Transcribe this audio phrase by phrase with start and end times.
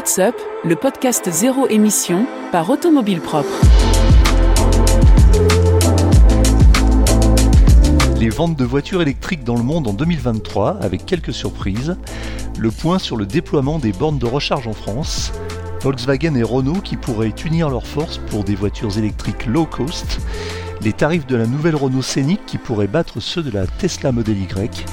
[0.00, 0.34] What's Up,
[0.64, 3.50] le podcast zéro émission par Automobile Propre.
[8.18, 11.98] Les ventes de voitures électriques dans le monde en 2023 avec quelques surprises.
[12.58, 15.32] Le point sur le déploiement des bornes de recharge en France.
[15.82, 20.18] Volkswagen et Renault qui pourraient unir leurs forces pour des voitures électriques low cost
[20.82, 24.38] les tarifs de la nouvelle Renault Scénic qui pourraient battre ceux de la Tesla Model
[24.38, 24.86] Y,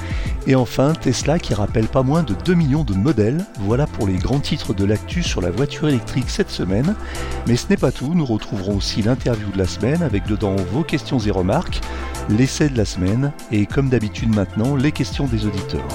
[0.46, 3.44] et enfin Tesla qui rappelle pas moins de 2 millions de modèles.
[3.60, 6.94] Voilà pour les grands titres de l'actu sur la voiture électrique cette semaine.
[7.46, 10.84] Mais ce n'est pas tout, nous retrouverons aussi l'interview de la semaine avec dedans vos
[10.84, 11.80] questions et remarques,
[12.28, 15.88] l'essai de la semaine et comme d'habitude maintenant les questions des auditeurs.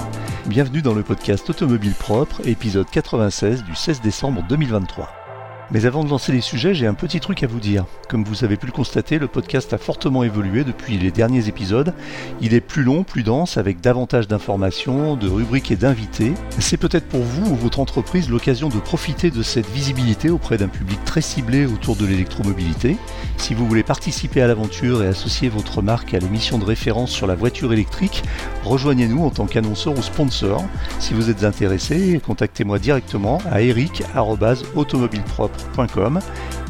[0.46, 5.23] Bienvenue dans le podcast Automobile Propre, épisode 96 du 16 décembre 2023.
[5.70, 7.86] Mais avant de lancer les sujets, j'ai un petit truc à vous dire.
[8.08, 11.94] Comme vous avez pu le constater, le podcast a fortement évolué depuis les derniers épisodes.
[12.40, 16.34] Il est plus long, plus dense, avec davantage d'informations, de rubriques et d'invités.
[16.58, 20.68] C'est peut-être pour vous ou votre entreprise l'occasion de profiter de cette visibilité auprès d'un
[20.68, 22.98] public très ciblé autour de l'électromobilité.
[23.38, 27.26] Si vous voulez participer à l'aventure et associer votre marque à l'émission de référence sur
[27.26, 28.22] la voiture électrique,
[28.64, 30.62] rejoignez-nous en tant qu'annonceur ou sponsor.
[30.98, 35.53] Si vous êtes intéressé, contactez-moi directement à eric.automobilepropre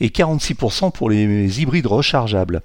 [0.00, 2.60] et 46% pour les hybrides rechargeables.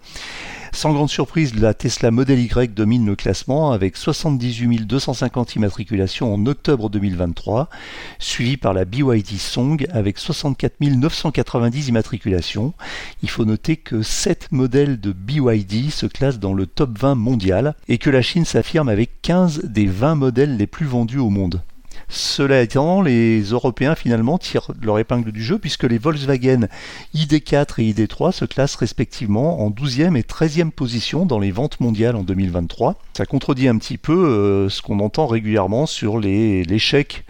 [0.76, 6.46] Sans grande surprise, la Tesla Model Y domine le classement avec 78 250 immatriculations en
[6.48, 7.70] octobre 2023,
[8.18, 12.74] suivi par la BYD Song avec 64 990 immatriculations.
[13.22, 17.76] Il faut noter que 7 modèles de BYD se classent dans le top 20 mondial
[17.88, 21.62] et que la Chine s'affirme avec 15 des 20 modèles les plus vendus au monde.
[22.16, 26.68] Cela étant, les Européens finalement tirent leur épingle du jeu puisque les Volkswagen
[27.16, 32.16] ID4 et ID3 se classent respectivement en 12e et 13e position dans les ventes mondiales
[32.16, 33.00] en 2023.
[33.18, 37.26] Ça contredit un petit peu euh, ce qu'on entend régulièrement sur l'échec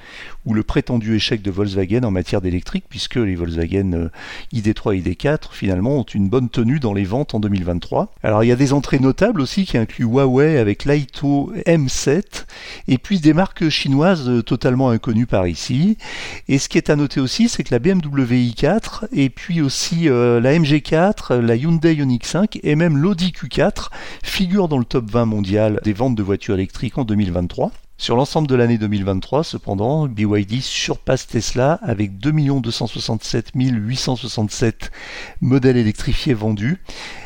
[0.46, 4.10] ou le prétendu échec de Volkswagen en matière d'électrique, puisque les Volkswagen
[4.54, 8.14] ID3 et ID4 finalement ont une bonne tenue dans les ventes en 2023.
[8.24, 12.46] Alors il y a des entrées notables aussi qui incluent Huawei avec l'Aito M7
[12.88, 15.98] et puis des marques chinoises totalement inconnues par ici.
[16.48, 20.10] Et ce qui est à noter aussi, c'est que la BMW i4 et puis aussi
[20.10, 23.90] euh, la MG4, la Hyundai Ioniq 5 et même l'Audi Q4
[24.24, 27.72] figurent dans le top 20 mondial des ventes de voitures électriques en 2023.
[28.04, 34.92] Sur l'ensemble de l'année 2023, cependant, BYD surpasse Tesla avec 2 267 867
[35.40, 36.82] modèles électrifiés vendus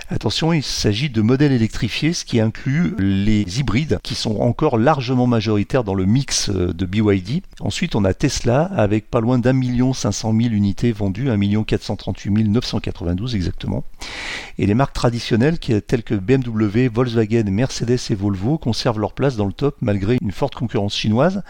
[0.10, 5.28] Attention, il s'agit de modèles électrifiés, ce qui inclut les hybrides qui sont encore largement
[5.28, 7.42] majoritaires dans le mix euh, de BYD.
[7.60, 11.36] Ensuite, on a Tesla avec pas loin d'un million cinq cent mille unités vendues, un
[11.36, 13.84] million quatre cent trente-huit mille neuf cent quatre-vingt-douze exactement.
[14.58, 19.46] Et les marques traditionnelles telles que BMW, Volkswagen, Mercedes et Volvo conservent leur place dans
[19.46, 21.44] le top malgré une forte concurrence chinoise.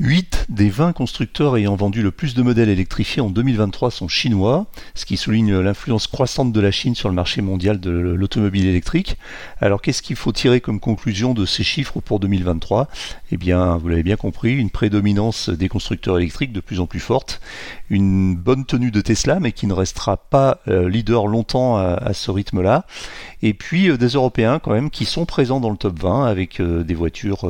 [0.00, 4.66] 8 des 20 constructeurs ayant vendu le plus de modèles électrifiés en 2023 sont chinois,
[4.96, 9.16] ce qui souligne l'influence croissante de la Chine sur le marché mondial de l'automobile électrique.
[9.60, 12.88] Alors qu'est-ce qu'il faut tirer comme conclusion de ces chiffres pour 2023
[13.30, 17.00] Eh bien, vous l'avez bien compris, une prédominance des constructeurs électriques de plus en plus
[17.00, 17.40] forte,
[17.90, 22.30] une bonne tenue de Tesla, mais qui ne restera pas euh, leader longtemps à, ce
[22.30, 22.86] rythme-là,
[23.42, 26.60] et puis euh, des Européens quand même qui sont présents dans le top 20 avec
[26.60, 27.42] euh, des voitures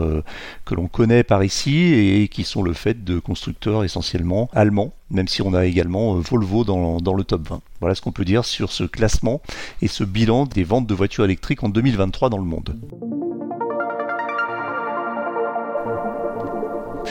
[0.65, 5.29] que l'on connaît par ici et qui sont le fait de constructeurs essentiellement allemands même
[5.29, 7.61] si on a également Volvo dans le top 20.
[7.81, 9.41] Voilà ce qu'on peut dire sur ce classement
[9.81, 12.75] et ce bilan des ventes de voitures électriques en 2023 dans le monde.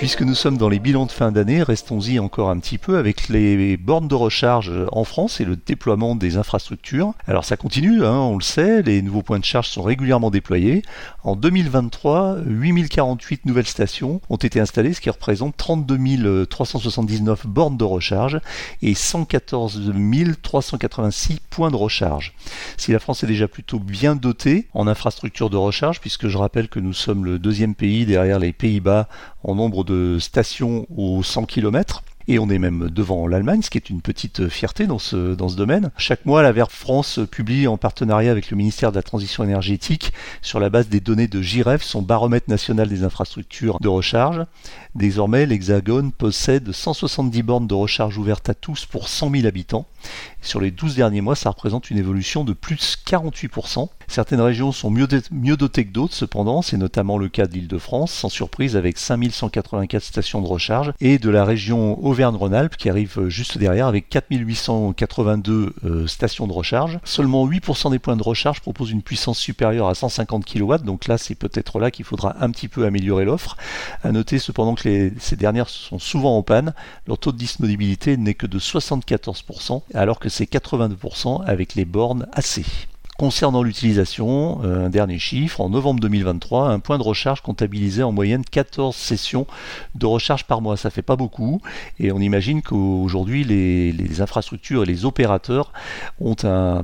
[0.03, 3.29] Puisque nous sommes dans les bilans de fin d'année, restons-y encore un petit peu avec
[3.29, 7.13] les bornes de recharge en France et le déploiement des infrastructures.
[7.25, 10.81] Alors ça continue, hein, on le sait, les nouveaux points de charge sont régulièrement déployés.
[11.23, 17.85] En 2023, 8048 nouvelles stations ont été installées, ce qui représente 32 379 bornes de
[17.85, 18.41] recharge
[18.81, 19.93] et 114
[20.41, 22.33] 386 points de recharge.
[22.75, 26.67] Si la France est déjà plutôt bien dotée en infrastructures de recharge, puisque je rappelle
[26.67, 29.07] que nous sommes le deuxième pays derrière les Pays-Bas
[29.45, 33.77] en nombre de stations aux 100 km, et on est même devant l'Allemagne, ce qui
[33.77, 35.91] est une petite fierté dans ce, dans ce domaine.
[35.97, 40.13] Chaque mois, la Vert France publie en partenariat avec le ministère de la Transition énergétique,
[40.41, 44.45] sur la base des données de JIREF, son baromètre national des infrastructures de recharge.
[44.95, 49.85] Désormais, l'Hexagone possède 170 bornes de recharge ouvertes à tous pour 100 000 habitants.
[50.43, 53.87] Sur les 12 derniers mois, ça représente une évolution de plus 48%.
[54.07, 57.77] Certaines régions sont mieux, dotées que d'autres, cependant, c'est notamment le cas de l'île de
[57.77, 63.29] France, sans surprise avec 5184 stations de recharge, et de la région Auvergne-Rhône-Alpes qui arrive
[63.29, 66.99] juste derrière avec 4882 euh, stations de recharge.
[67.05, 71.17] Seulement 8% des points de recharge proposent une puissance supérieure à 150 kW, donc là
[71.17, 73.55] c'est peut-être là qu'il faudra un petit peu améliorer l'offre.
[74.03, 76.73] À noter cependant que ces dernières sont souvent en panne,
[77.07, 82.27] leur taux de disponibilité n'est que de 74%, alors que c'est 82% avec les bornes
[82.33, 82.63] AC.
[83.19, 88.11] Concernant l'utilisation, euh, un dernier chiffre, en novembre 2023, un point de recharge comptabilisait en
[88.11, 89.45] moyenne 14 sessions
[89.93, 90.77] de recharge par mois.
[90.77, 91.61] Ça fait pas beaucoup
[91.99, 95.71] et on imagine qu'aujourd'hui les, infrastructures et les opérateurs
[96.19, 96.35] ont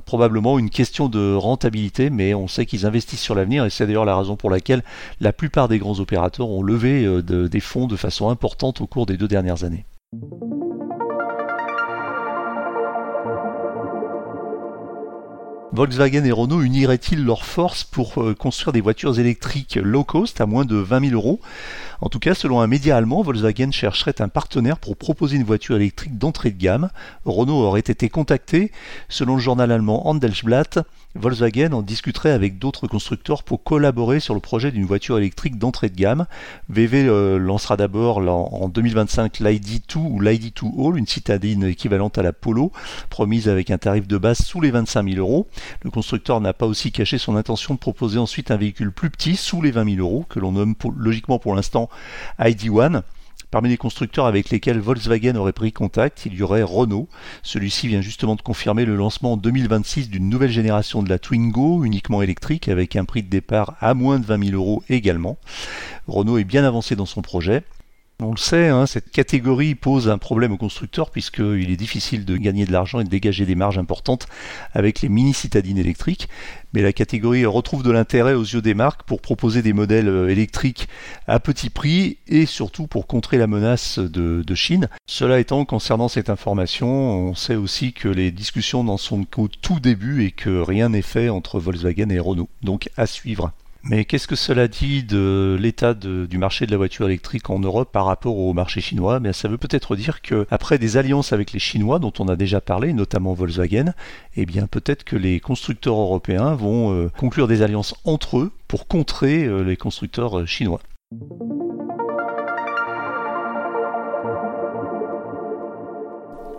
[0.06, 4.06] probablement une question de rentabilité, mais on sait qu'ils investissent sur l'avenir et c'est d'ailleurs
[4.06, 4.84] la raison pour laquelle
[5.20, 9.08] la plupart des grands opérateurs ont levé euh, des fonds de façon importante au cours
[9.08, 9.86] des deux dernières années.
[15.72, 20.48] Volkswagen et Renault uniraient-ils leurs forces pour euh, construire des voitures électriques low cost à
[20.48, 21.40] moins de 20 000 euros?
[22.02, 25.76] En tout cas, selon un média allemand, Volkswagen chercherait un partenaire pour proposer une voiture
[25.76, 26.90] électrique d'entrée de gamme.
[27.26, 28.72] Renault aurait été contacté.
[29.10, 30.80] Selon le journal allemand Handelsblatt,
[31.16, 35.90] Volkswagen en discuterait avec d'autres constructeurs pour collaborer sur le projet d'une voiture électrique d'entrée
[35.90, 36.26] de gamme.
[36.70, 42.32] VV euh, lancera d'abord en 2025 l'ID2 ou l'ID2 All, une citadine équivalente à la
[42.32, 42.72] Polo,
[43.10, 45.48] promise avec un tarif de base sous les 25 000 euros.
[45.84, 49.36] Le constructeur n'a pas aussi caché son intention de proposer ensuite un véhicule plus petit,
[49.36, 51.90] sous les 20 000 euros, que l'on nomme logiquement pour l'instant
[52.40, 53.04] ID1.
[53.52, 57.10] Parmi les constructeurs avec lesquels Volkswagen aurait pris contact, il y aurait Renault.
[57.42, 61.84] Celui-ci vient justement de confirmer le lancement en 2026 d'une nouvelle génération de la Twingo,
[61.84, 65.40] uniquement électrique, avec un prix de départ à moins de 20 000 euros également.
[66.08, 67.64] Renault est bien avancé dans son projet.
[68.22, 72.36] On le sait, hein, cette catégorie pose un problème aux constructeurs puisqu'il est difficile de
[72.36, 74.28] gagner de l'argent et de dégager des marges importantes
[74.74, 76.28] avec les mini-citadines électriques.
[76.74, 80.28] Mais la catégorie retrouve de l'intérêt aux yeux des marques pour proposer des modèles euh,
[80.28, 80.90] électriques
[81.28, 84.90] à petit prix et surtout pour contrer la menace de, de Chine.
[85.08, 89.80] Cela étant, concernant cette information, on sait aussi que les discussions n'en sont qu'au tout
[89.80, 92.50] début et que rien n'est fait entre Volkswagen et Renault.
[92.64, 93.54] Donc à suivre.
[93.84, 97.92] Mais qu'est-ce que cela dit de l'état du marché de la voiture électrique en Europe
[97.92, 99.22] par rapport au marché chinois?
[99.32, 102.92] Ça veut peut-être dire qu'après des alliances avec les Chinois, dont on a déjà parlé,
[102.92, 103.94] notamment Volkswagen,
[104.36, 108.88] eh bien peut-être que les constructeurs européens vont euh, conclure des alliances entre eux pour
[108.88, 110.82] contrer euh, les constructeurs euh, chinois.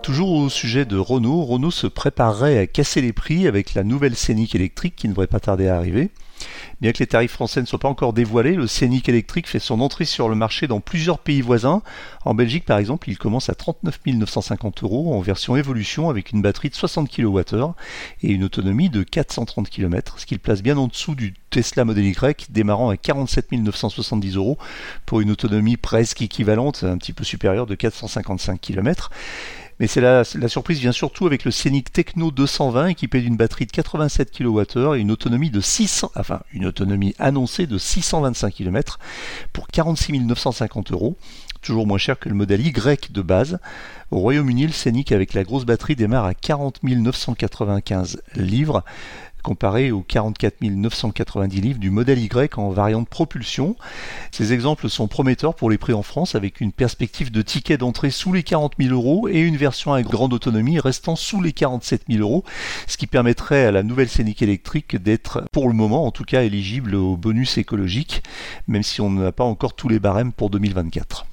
[0.03, 4.17] Toujours au sujet de Renault, Renault se préparerait à casser les prix avec la nouvelle
[4.17, 6.11] Scénic électrique qui ne devrait pas tarder à arriver.
[6.81, 9.81] Bien que les tarifs français ne soient pas encore dévoilés, le Scénic électrique fait son
[9.81, 11.83] entrée sur le marché dans plusieurs pays voisins.
[12.25, 16.43] En Belgique, par exemple, il commence à 39 950 euros en version évolution avec une
[16.43, 17.73] batterie de 60 kWh
[18.23, 21.85] et une autonomie de 430 km, ce qui le place bien en dessous du Tesla
[21.85, 24.59] Model Y, démarrant à 47 970 euros
[25.07, 29.11] pour une autonomie presque équivalente, un petit peu supérieure de 455 km.
[29.81, 33.73] Mais c'est la, surprise vient surtout avec le Scénic Techno 220 équipé d'une batterie de
[33.73, 38.99] 87 kWh et une autonomie de 600, enfin une autonomie annoncée de 625 km
[39.55, 41.17] pour 46 950 euros
[41.63, 43.59] toujours moins cher que le modèle Y de base.
[44.11, 48.83] Au Royaume-Uni, le Scénic avec la grosse batterie démarre à 40 995 livres
[49.43, 53.77] comparé aux 44 990 livres du modèle Y en variante propulsion.
[54.31, 58.11] Ces exemples sont prometteurs pour les prix en France avec une perspective de ticket d'entrée
[58.11, 62.03] sous les 40 000 euros et une version à grande autonomie restant sous les 47
[62.09, 62.45] 000 euros,
[62.87, 66.43] ce qui permettrait à la nouvelle Scénic électrique d'être pour le moment en tout cas
[66.43, 68.23] éligible au bonus écologique,
[68.69, 71.27] même si on n'a pas encore tous les barèmes pour 2024.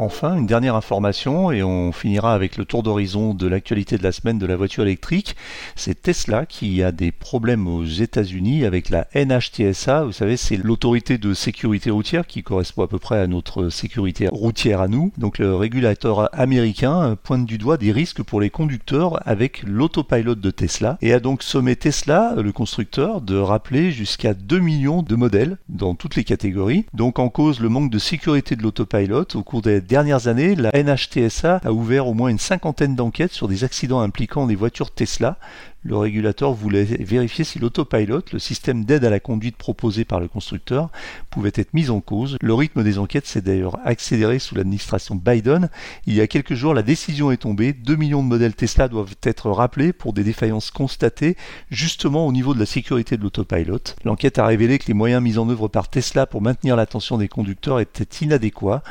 [0.00, 4.12] Enfin, une dernière information et on finira avec le tour d'horizon de l'actualité de la
[4.12, 5.34] semaine de la voiture électrique.
[5.74, 10.04] C'est Tesla qui a des problèmes aux États-Unis avec la NHTSA.
[10.04, 14.28] Vous savez, c'est l'autorité de sécurité routière qui correspond à peu près à notre sécurité
[14.30, 15.10] routière à nous.
[15.18, 20.50] Donc le régulateur américain pointe du doigt des risques pour les conducteurs avec l'autopilot de
[20.52, 25.58] Tesla et a donc sommé Tesla, le constructeur, de rappeler jusqu'à 2 millions de modèles
[25.68, 26.86] dans toutes les catégories.
[26.94, 30.70] Donc en cause le manque de sécurité de l'autopilot au cours des dernières années, la
[30.70, 35.38] NHTSA a ouvert au moins une cinquantaine d'enquêtes sur des accidents impliquant des voitures Tesla,
[35.82, 40.28] le régulateur voulait vérifier si l'autopilot, le système d'aide à la conduite proposé par le
[40.28, 40.90] constructeur,
[41.30, 42.36] pouvait être mis en cause.
[42.40, 45.70] Le rythme des enquêtes s'est d'ailleurs accéléré sous l'administration Biden.
[46.06, 47.72] Il y a quelques jours, la décision est tombée.
[47.72, 51.36] 2 millions de modèles Tesla doivent être rappelés pour des défaillances constatées
[51.70, 53.94] justement au niveau de la sécurité de l'autopilot.
[54.04, 57.28] L'enquête a révélé que les moyens mis en œuvre par Tesla pour maintenir l'attention des
[57.28, 58.82] conducteurs étaient inadéquats.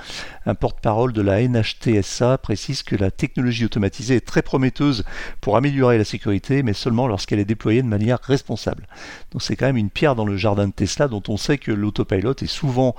[0.46, 5.03] Un porte-parole de la NHTSA précise que la technologie automatisée est très prometteuse
[5.41, 8.88] pour améliorer la sécurité, mais seulement lorsqu'elle est déployée de manière responsable.
[9.31, 11.72] Donc c'est quand même une pierre dans le jardin de Tesla dont on sait que
[11.72, 12.96] l'autopilot est souvent,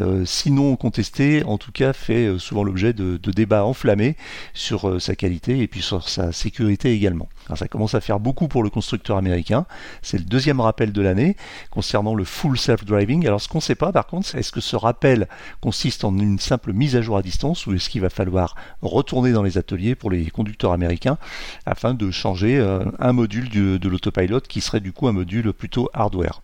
[0.00, 4.16] euh, sinon contesté, en tout cas fait euh, souvent l'objet de, débats enflammés
[4.52, 7.28] sur euh, sa qualité et puis sur sa sécurité également.
[7.56, 9.66] Ça commence à faire beaucoup pour le constructeur américain.
[10.02, 11.36] C'est le deuxième rappel de l'année
[11.70, 13.26] concernant le full self-driving.
[13.26, 15.28] Alors ce qu'on ne sait pas par contre, c'est est-ce que ce rappel
[15.60, 19.32] consiste en une simple mise à jour à distance ou est-ce qu'il va falloir retourner
[19.32, 21.18] dans les ateliers pour les conducteurs américains
[21.66, 22.60] afin de changer
[22.98, 26.42] un module de l'autopilot qui serait du coup un module plutôt hardware.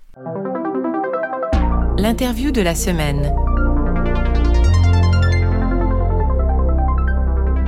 [1.99, 3.35] L'interview de la semaine.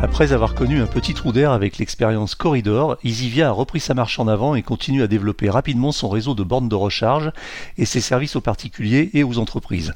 [0.03, 4.19] Après avoir connu un petit trou d'air avec l'expérience Corridor, EasyVia a repris sa marche
[4.19, 7.31] en avant et continue à développer rapidement son réseau de bornes de recharge
[7.77, 9.93] et ses services aux particuliers et aux entreprises.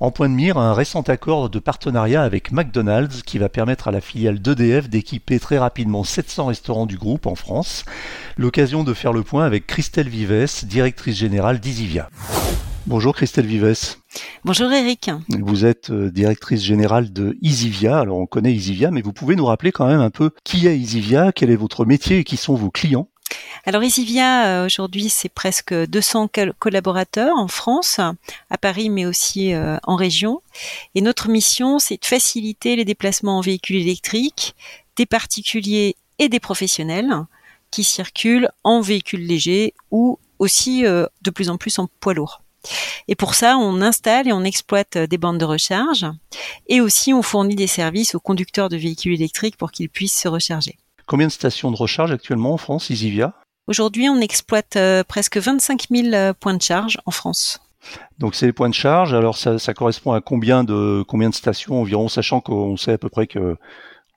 [0.00, 3.90] En point de mire, un récent accord de partenariat avec McDonald's qui va permettre à
[3.90, 7.84] la filiale d'EDF d'équiper très rapidement 700 restaurants du groupe en France.
[8.38, 12.08] L'occasion de faire le point avec Christelle Vives, directrice générale d'EasyVia.
[12.86, 14.01] Bonjour Christelle Vives.
[14.44, 15.10] Bonjour Eric.
[15.28, 18.00] Vous êtes euh, directrice générale de EasyVia.
[18.00, 20.76] Alors on connaît EasyVia, mais vous pouvez nous rappeler quand même un peu qui est
[20.76, 23.08] EasyVia, quel est votre métier et qui sont vos clients?
[23.64, 26.28] Alors EasyVia, euh, aujourd'hui, c'est presque 200
[26.58, 28.00] collaborateurs en France,
[28.50, 30.42] à Paris, mais aussi euh, en région.
[30.94, 34.54] Et notre mission, c'est de faciliter les déplacements en véhicules électriques
[34.96, 37.14] des particuliers et des professionnels
[37.70, 42.42] qui circulent en véhicules légers ou aussi de plus en plus en poids lourd.
[43.08, 46.06] Et pour ça, on installe et on exploite des bandes de recharge
[46.68, 50.28] et aussi on fournit des services aux conducteurs de véhicules électriques pour qu'ils puissent se
[50.28, 50.78] recharger.
[51.06, 53.34] Combien de stations de recharge actuellement en France, Isivia?
[53.66, 57.60] Aujourd'hui, on exploite euh, presque 25 000 euh, points de charge en France.
[58.18, 59.14] Donc c'est les points de charge.
[59.14, 63.08] Alors ça, correspond à combien de combien de stations environ, sachant qu'on sait à peu
[63.08, 63.56] près que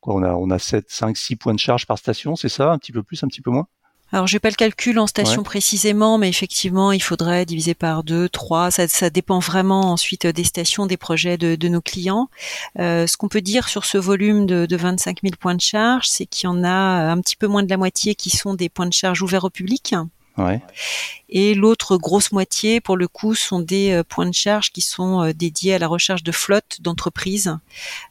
[0.04, 2.72] on a on a 7, 5, 6 points de charge par station, c'est ça?
[2.72, 3.68] Un petit peu plus, un petit peu moins?
[4.16, 8.06] Alors, je n'ai pas le calcul en station précisément, mais effectivement, il faudrait diviser par
[8.06, 8.72] deux, trois.
[8.72, 12.30] Ça, ça dépend vraiment ensuite des stations, des projets de, de nos clients.
[12.80, 16.08] Euh, ce qu'on peut dire sur ce volume de, de 25 000 points de charge,
[16.08, 18.70] c'est qu'il y en a un petit peu moins de la moitié qui sont des
[18.70, 19.94] points de charge ouverts au public.
[20.38, 20.62] Ouais.
[21.28, 25.24] Et l'autre grosse moitié, pour le coup, sont des euh, points de charge qui sont
[25.24, 27.58] euh, dédiés à la recherche de flottes d'entreprises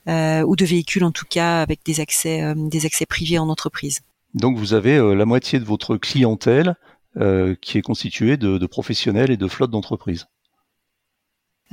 [0.07, 3.49] euh, ou de véhicules, en tout cas, avec des accès, euh, des accès privés en
[3.49, 4.03] entreprise.
[4.35, 6.75] Donc vous avez euh, la moitié de votre clientèle
[7.17, 10.27] euh, qui est constituée de, professionnels et de flottes d'entreprises.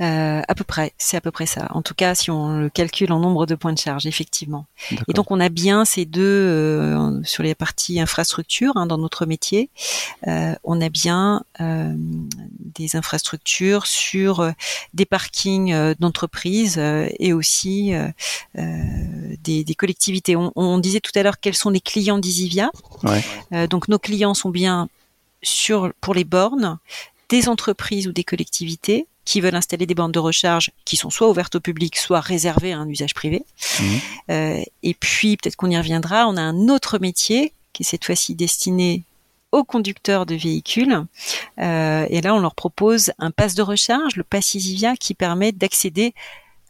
[0.00, 1.68] Euh, à peu près, c'est à peu près ça.
[1.70, 4.66] En tout cas, si on le calcule en nombre de points de charge, effectivement.
[4.90, 9.26] Et donc, on a bien ces deux euh, sur les parties infrastructures hein, dans notre
[9.26, 9.68] métier.
[10.26, 14.50] Euh, on a bien euh, des infrastructures sur
[14.94, 17.92] des parkings d'entreprises et aussi
[18.54, 20.36] des, des, collectivités.
[20.36, 22.70] On, on, disait tout à l'heure quels sont les clients d'Isivia.
[23.04, 23.68] Ouais.
[23.68, 24.88] donc, nos clients sont bien
[25.42, 26.78] sur pour les bornes
[27.32, 31.30] des entreprises ou des collectivités qui veulent installer des bandes de recharge qui sont soit
[31.30, 33.46] ouvertes au public, soit réservées à un usage privé.
[33.80, 33.84] Mmh.
[34.30, 38.04] Euh, et puis, peut-être qu'on y reviendra, on a un autre métier qui est cette
[38.04, 39.04] fois-ci destiné
[39.50, 41.06] aux conducteurs de véhicules.
[41.58, 45.52] Euh, et là, on leur propose un pass de recharge, le pass Isivia, qui permet
[45.52, 46.12] d'accéder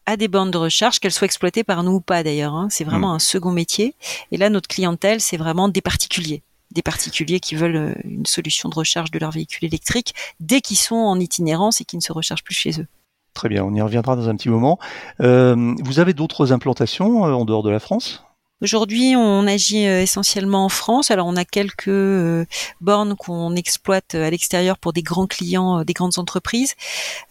[0.06, 2.54] à des bandes de recharge, qu'elles soient exploitées par nous ou pas d'ailleurs.
[2.54, 2.68] Hein.
[2.70, 3.16] C'est vraiment mmh.
[3.16, 3.96] un second métier.
[4.30, 6.42] Et là, notre clientèle, c'est vraiment des particuliers
[6.72, 10.78] des particuliers qui veulent euh, une solution de recharge de leur véhicule électrique dès qu'ils
[10.78, 12.86] sont en itinérance et qui ne se rechargent plus chez eux.
[13.34, 14.78] Très bien, on y reviendra dans un petit moment.
[15.20, 18.24] Euh, vous avez d'autres implantations euh, en dehors de la France?
[18.62, 21.10] Aujourd'hui, on agit euh, essentiellement en France.
[21.10, 22.46] Alors, on a quelques euh,
[22.80, 26.74] bornes qu'on exploite euh, à l'extérieur pour des grands clients, des grandes entreprises,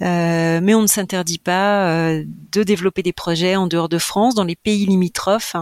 [0.01, 4.57] mais on ne s'interdit pas de développer des projets en dehors de France, dans les
[4.57, 5.55] pays limitrophes,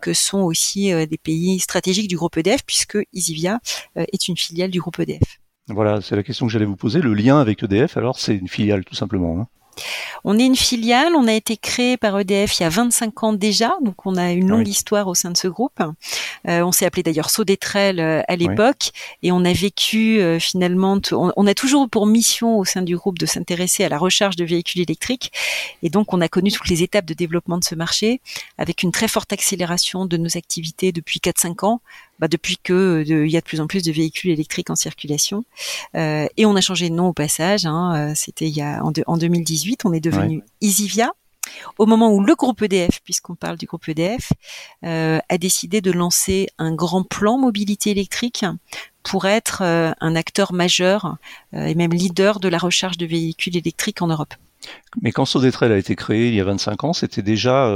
[0.00, 3.58] que sont aussi des pays stratégiques du groupe EDF, puisque Isivia
[3.96, 5.40] est une filiale du groupe EDF.
[5.68, 7.00] Voilà, c'est la question que j'allais vous poser.
[7.00, 9.40] Le lien avec EDF, alors, c'est une filiale, tout simplement.
[9.40, 9.46] Hein.
[10.24, 13.32] On est une filiale, on a été créé par EDF il y a 25 ans
[13.32, 15.80] déjà, donc on a une longue histoire au sein de ce groupe.
[16.48, 20.98] Euh, on s'est appelé d'ailleurs Saudetrel euh, à l'époque et on a vécu euh, finalement,
[21.12, 24.44] on, a toujours pour mission au sein du groupe de s'intéresser à la recharge de
[24.44, 25.32] véhicules électriques
[25.82, 28.20] et donc on a connu toutes les étapes de développement de ce marché
[28.58, 31.80] avec une très forte accélération de nos activités depuis 4-5 ans
[32.18, 35.44] bah, depuis que il y a de plus en plus de véhicules électriques en circulation.
[35.94, 37.66] Euh, et on a changé de nom au passage.
[37.66, 41.12] Hein, euh, C'était il y a en, en, 2018, on est devenu Easivia.
[41.78, 44.32] Au moment où le groupe EDF, puisqu'on parle du groupe EDF,
[44.84, 48.44] euh, a décidé de lancer un grand plan mobilité électrique
[49.02, 51.16] pour être euh, un acteur majeur
[51.54, 54.34] euh, et même leader de la recharge de véhicules électriques en Europe.
[55.02, 57.68] Mais quand Sodetrel a été créé il y a 25 ans, c'était déjà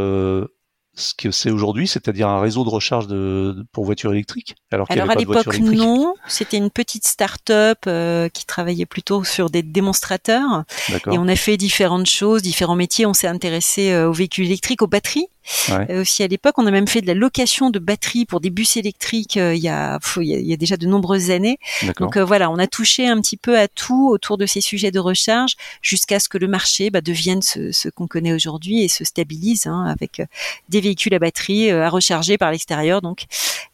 [0.98, 5.10] ce que c'est aujourd'hui, c'est-à-dire un réseau de recharge de, pour voitures électriques Alors, alors
[5.10, 6.14] à l'époque, non.
[6.26, 10.64] C'était une petite start-up euh, qui travaillait plutôt sur des démonstrateurs.
[11.10, 13.06] Et on a fait différentes choses, différents métiers.
[13.06, 15.28] On s'est intéressé euh, aux véhicules électriques, aux batteries.
[15.70, 18.50] Euh, aussi à l'époque, on a même fait de la location de batteries pour des
[18.50, 21.58] bus électriques euh, il, y a, il, y a, déjà de nombreuses années.
[21.98, 24.90] Donc euh, voilà, on a touché un petit peu à tout autour de ces sujets
[24.90, 28.88] de recharge jusqu'à ce que le marché bah, devienne ce, ce qu'on connaît aujourd'hui et
[28.88, 30.22] se stabilise hein, avec
[30.68, 33.00] des véhicules à batterie à recharger par l'extérieur.
[33.02, 33.24] Donc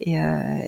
[0.00, 0.16] et,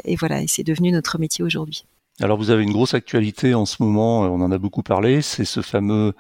[0.05, 1.85] et voilà, et c'est devenu notre métier aujourd'hui.
[2.21, 5.45] Alors vous avez une grosse actualité en ce moment, on en a beaucoup parlé, c'est
[5.45, 6.15] ce fameux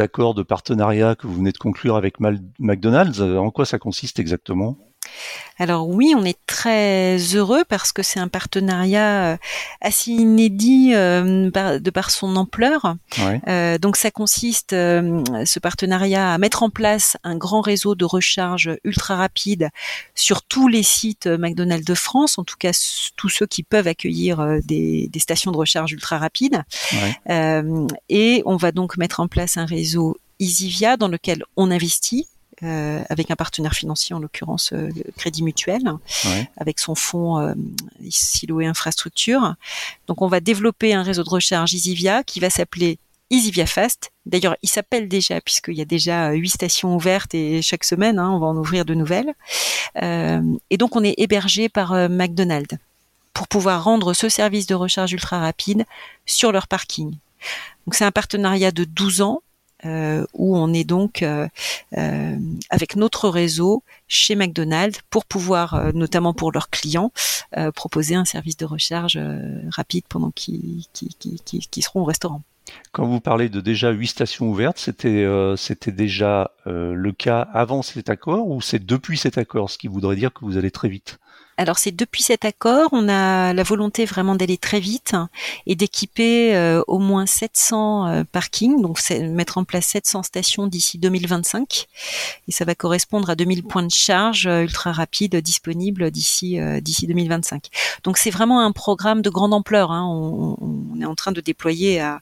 [0.00, 2.20] accords de partenariat que vous venez de conclure avec
[2.58, 3.20] McDonald's.
[3.20, 4.78] En quoi ça consiste exactement?
[5.58, 9.36] Alors oui, on est très heureux parce que c'est un partenariat euh,
[9.80, 12.96] assez inédit euh, de par son ampleur.
[13.46, 18.76] Euh, donc ça consiste, ce partenariat, à mettre en place un grand réseau de recharge
[18.84, 19.68] ultra rapide
[20.14, 22.72] sur tous les sites McDonald's de France, en tout cas
[23.16, 26.62] tous ceux qui peuvent accueillir des, stations de recharge ultra rapides.
[27.28, 32.26] et on va donc mettre en place un réseau Easyvia dans lequel on investit
[32.62, 35.82] euh, avec un partenaire financier, en l'occurrence euh, Crédit Mutuel,
[36.56, 37.54] avec son fonds euh,
[38.10, 39.54] Siloé Infrastructure.
[40.06, 42.98] Donc on va développer un réseau de recharge EasyVia qui va s'appeler
[43.32, 44.12] EasyVia Fast.
[44.26, 48.30] D'ailleurs, il s'appelle déjà puisqu'il y a déjà huit stations ouvertes et chaque semaine, hein,
[48.30, 49.34] on va en ouvrir de nouvelles.
[50.02, 52.76] Euh, et donc, on est hébergé par euh, McDonald's
[53.32, 55.84] pour pouvoir rendre ce service de recharge ultra rapide
[56.26, 57.12] sur leur parking.
[57.86, 59.42] Donc, c'est un partenariat de 12 ans
[59.84, 61.48] euh, où on est donc euh,
[61.98, 62.36] euh,
[62.70, 67.12] avec notre réseau chez McDonald's pour pouvoir, notamment pour leurs clients,
[67.74, 69.18] proposer un service de recharge
[69.70, 70.84] rapide pendant qu'ils
[71.80, 72.42] seront au restaurant.
[72.92, 78.10] Quand vous parlez de déjà huit stations ouvertes, c'était c'était déjà le cas avant cet
[78.10, 81.18] accord ou c'est depuis cet accord, ce qui voudrait dire que vous allez très vite?
[81.62, 85.14] Alors c'est depuis cet accord, on a la volonté vraiment d'aller très vite
[85.66, 90.98] et d'équiper euh, au moins 700 euh, parkings, donc mettre en place 700 stations d'ici
[90.98, 91.86] 2025
[92.48, 97.06] et ça va correspondre à 2000 points de charge euh, ultra rapides disponibles d'ici d'ici
[97.06, 97.68] 2025.
[98.02, 99.92] Donc c'est vraiment un programme de grande ampleur.
[99.92, 100.04] Hein.
[100.04, 102.20] On, est en train de déployer à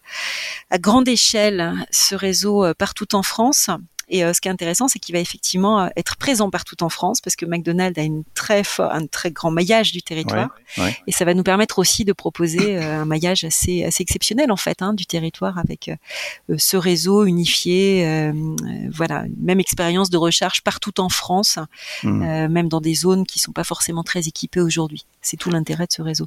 [0.79, 3.70] grande échelle ce réseau partout en France
[4.11, 6.88] et euh, ce qui est intéressant, c'est qu'il va effectivement euh, être présent partout en
[6.88, 10.51] France parce que McDonald's a une très fort, un très grand maillage du territoire.
[11.07, 14.57] Et ça va nous permettre aussi de proposer euh, un maillage assez, assez exceptionnel en
[14.57, 15.90] fait hein, du territoire avec
[16.57, 18.33] ce réseau unifié.
[18.92, 21.59] voilà, même expérience de recharge partout en France,
[22.03, 22.46] mmh.
[22.49, 25.07] même dans des zones qui sont pas forcément très équipées aujourd'hui.
[25.23, 26.27] C'est tout l'intérêt de ce réseau.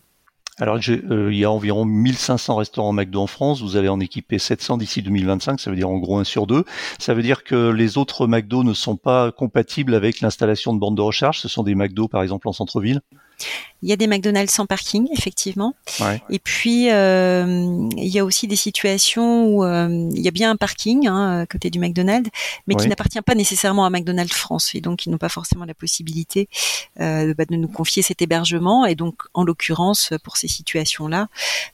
[0.59, 4.37] Alors euh, il y a environ 1500 restaurants McDo en France, vous allez en équiper
[4.37, 6.63] 700 d'ici 2025, ça veut dire en gros un sur deux.
[6.99, 10.95] Ça veut dire que les autres McDo ne sont pas compatibles avec l'installation de bornes
[10.95, 13.01] de recharge, ce sont des McDo par exemple en centre-ville
[13.83, 15.75] il y a des McDonald's sans parking, effectivement.
[16.29, 20.51] Et puis, euh, il y a aussi des situations où euh, il y a bien
[20.51, 22.29] un parking hein, à côté du McDonald's,
[22.65, 24.73] mais qui n'appartient pas nécessairement à McDonald's France.
[24.73, 26.47] Et donc, ils n'ont pas forcément la possibilité
[27.01, 28.85] euh, bah, de nous confier cet hébergement.
[28.85, 31.27] Et donc, en l'occurrence, pour ces situations-là,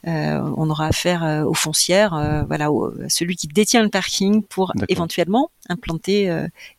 [0.03, 2.69] on aura affaire aux foncières, voilà,
[3.07, 6.31] celui qui détient le parking pour éventuellement implanter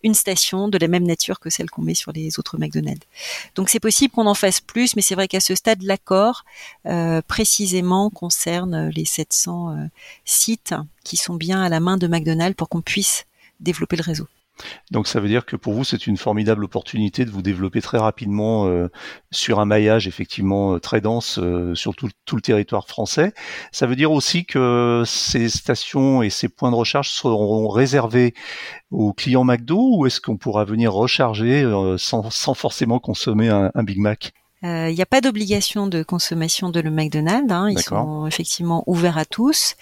[0.03, 3.07] une station de la même nature que celle qu'on met sur les autres McDonald's.
[3.55, 6.45] Donc, c'est possible qu'on en fasse plus, mais c'est vrai qu'à ce stade, l'accord
[6.87, 9.87] euh, précisément concerne les 700 euh,
[10.25, 13.27] sites qui sont bien à la main de McDonald's pour qu'on puisse
[13.59, 14.29] développer le réseau.
[14.91, 17.99] Donc ça veut dire que pour vous, c'est une formidable opportunité de vous développer très
[17.99, 18.89] rapidement euh,
[19.33, 21.41] sur un maillage effectivement très dense
[21.75, 23.33] sur tout, le territoire français.
[23.73, 28.35] Ça veut dire aussi que ces stations et ces points de recharge seront réservés
[28.91, 31.65] aux clients McDo ou est-ce qu'on pourra venir recharger
[31.97, 34.35] sans, forcément consommer un Big Mac?
[34.63, 37.51] Il euh, n'y a pas d'obligation de consommation de le McDonald's.
[37.51, 39.75] Hein, ils sont effectivement ouverts à tous.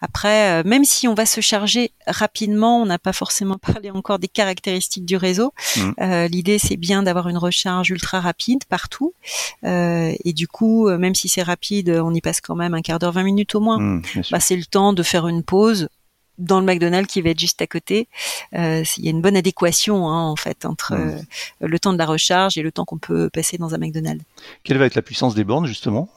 [0.00, 4.18] Après, euh, même si on va se charger rapidement, on n'a pas forcément parlé encore
[4.18, 5.52] des caractéristiques du réseau.
[5.76, 5.90] Mm.
[6.00, 9.14] Euh, L'idée, c'est bien d'avoir une recharge ultra rapide partout.
[9.62, 13.12] Et du coup, même si c'est rapide, on y passe quand même un quart d'heure,
[13.12, 13.78] 20 minutes au moins.
[13.78, 15.88] Mm, bah, c'est le temps de faire une pause
[16.38, 18.08] dans le McDonald's qui va être juste à côté.
[18.54, 21.18] Euh, il y a une bonne adéquation hein, en fait entre euh,
[21.60, 24.24] le temps de la recharge et le temps qu'on peut passer dans un McDonald's.
[24.62, 26.08] Quelle va être la puissance des bornes justement?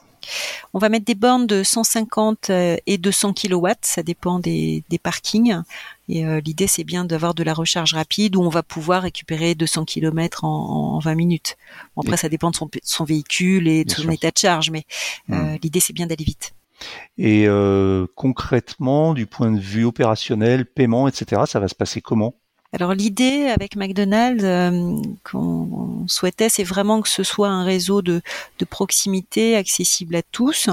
[0.74, 5.62] On va mettre des bornes de 150 euh, et 200 kW, ça dépend des, parkings.
[6.08, 9.84] Et l'idée, c'est bien d'avoir de la recharge rapide où on va pouvoir récupérer 200
[9.84, 11.56] km en, 20 minutes.
[11.98, 14.84] après, ça dépend de son, véhicule et de son état de charge, mais
[15.28, 15.56] hmm.
[15.62, 16.54] l'idée, c'est bien d'aller vite.
[17.16, 22.34] Et euh, concrètement, du point de vue opérationnel, paiement, etc., ça va se passer comment?
[22.74, 28.20] Alors l'idée avec McDonald's euh, qu'on souhaitait, c'est vraiment que ce soit un réseau de,
[28.68, 30.68] proximité accessible à tous,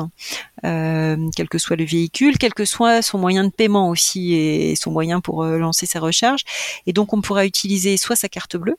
[0.66, 4.76] euh, quel que soit le véhicule, quel que soit son moyen de paiement aussi et
[4.76, 6.42] son moyen pour lancer sa recharge.
[6.86, 8.76] Et donc on pourra utiliser soit sa carte bleue,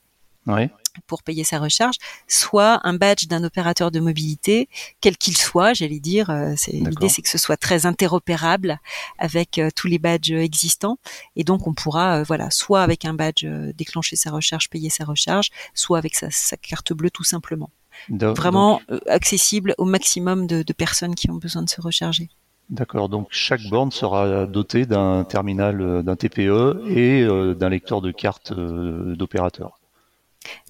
[0.46, 0.68] oui
[1.06, 1.96] pour payer sa recharge,
[2.28, 4.68] soit un badge d'un opérateur de mobilité,
[5.00, 6.30] quel qu'il soit, j'allais dire.
[6.30, 8.78] Euh, l'idée, c'est que ce soit très interopérable
[9.18, 10.98] avec euh, tous les badges existants.
[11.36, 15.04] Et donc, on pourra, euh, voilà, soit avec un badge déclencher sa recharge, payer sa
[15.04, 17.70] recharge, soit avec sa, carte bleue tout simplement.
[18.08, 22.28] Vraiment accessible au maximum de, de personnes qui ont besoin de se recharger.
[22.68, 28.52] D'accord, donc chaque borne sera dotée d'un terminal, d'un TPE et d'un lecteur de carte
[28.52, 29.78] d'opérateur.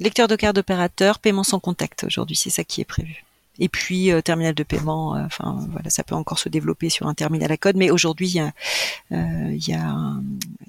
[0.00, 3.24] Lecteur de carte d'opérateur, paiement sans contact aujourd'hui, c'est ça qui est prévu.
[3.58, 7.06] Et puis euh, terminal de paiement, euh, enfin voilà, ça peut encore se développer sur
[7.06, 8.52] un terminal à code, mais aujourd'hui il y a,
[9.12, 9.96] euh, il y, a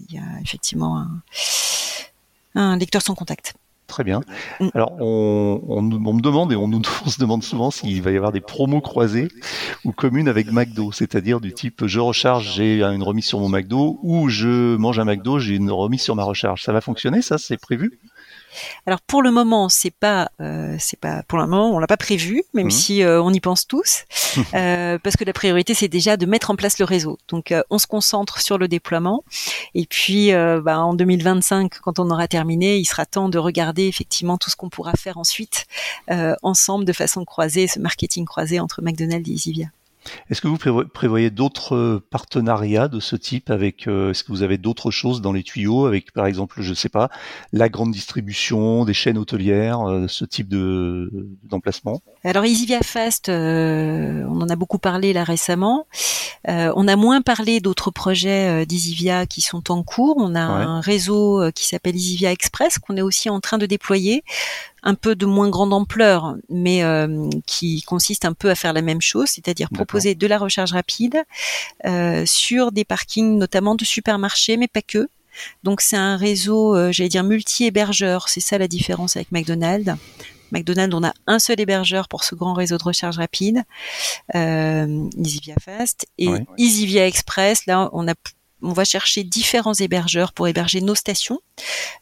[0.10, 1.06] y a effectivement
[2.56, 3.56] un, lecteur sans contact.
[3.88, 4.22] Très bien.
[4.60, 4.68] Mm.
[4.74, 8.18] Alors, on, on, me demande et on, nous, on se demande souvent s'il va y
[8.18, 9.30] avoir des promos croisés
[9.86, 14.00] ou communes avec McDo, c'est-à-dire du type je recharge, j'ai une remise sur mon McDo,
[14.04, 16.64] ou je mange un McDo, j'ai une remise sur ma recharge.
[16.64, 17.38] Ça va fonctionner, ça?
[17.38, 17.98] C'est prévu?
[18.86, 21.98] Alors pour le moment, c'est pas, euh, c'est pas, pour le moment, on l'a pas
[21.98, 22.72] prévu, même mmh.
[22.72, 24.06] si euh, on y pense tous,
[24.54, 27.18] euh, parce que la priorité c'est déjà de mettre en place le réseau.
[27.28, 29.24] Donc on se concentre sur le déploiement,
[29.74, 34.38] et puis bah, en 2025, quand on aura terminé, il sera temps de regarder effectivement
[34.38, 35.66] tout ce qu'on pourra faire ensuite
[36.42, 39.68] ensemble de façon croisée, ce marketing croisé entre McDonald's et Easyvia.
[40.30, 44.44] Est-ce que vous prévoyez d'autres euh, partenariats de ce type avec euh, Est-ce que vous
[44.44, 47.10] avez d'autres choses dans les tuyaux avec, par exemple, je ne sais pas,
[47.54, 51.12] la grande distribution, des chaînes hôtelières, euh, ce type de
[51.44, 52.02] d'emplacement?
[52.24, 55.88] Alors EasyVia Fast, on en a beaucoup parlé là récemment.
[56.46, 60.16] on a moins parlé d'autres projets d'EasyVia qui sont en cours.
[60.18, 64.24] On a un réseau qui s'appelle EasyVia Express qu'on est aussi en train de déployer
[64.88, 68.82] un peu de moins grande ampleur, mais euh, qui consiste un peu à faire la
[68.82, 71.24] même chose, c'est-à-dire proposer de la recharge rapide
[71.86, 75.10] euh, sur des parkings notamment de supermarchés, mais pas que.
[75.62, 79.94] Donc c'est un réseau, euh, j'allais dire multi-hébergeur, c'est ça la différence avec McDonald's.
[80.54, 83.64] McDonald's, on a un seul hébergeur pour ce grand réseau de recharge rapide,
[84.36, 88.14] euh, EasyVia Fast, et EasyVia Express, là on a
[88.62, 91.40] on va chercher différents hébergeurs pour héberger nos stations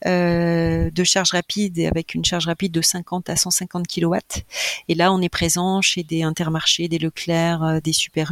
[0.05, 4.15] euh, de charge rapide avec une charge rapide de 50 à 150 kW.
[4.87, 8.31] Et là, on est présent chez des Intermarchés, des Leclerc, euh, des Super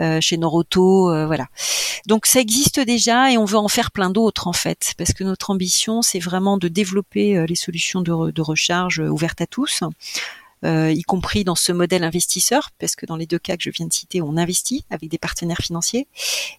[0.00, 1.46] euh, chez Noroto, voilà.
[2.06, 5.24] Donc ça existe déjà et on veut en faire plein d'autres en fait, parce que
[5.24, 9.82] notre ambition, c'est vraiment de développer les solutions de recharge ouvertes à tous.
[10.64, 13.70] Euh, y compris dans ce modèle investisseur, parce que dans les deux cas que je
[13.70, 16.06] viens de citer, on investit avec des partenaires financiers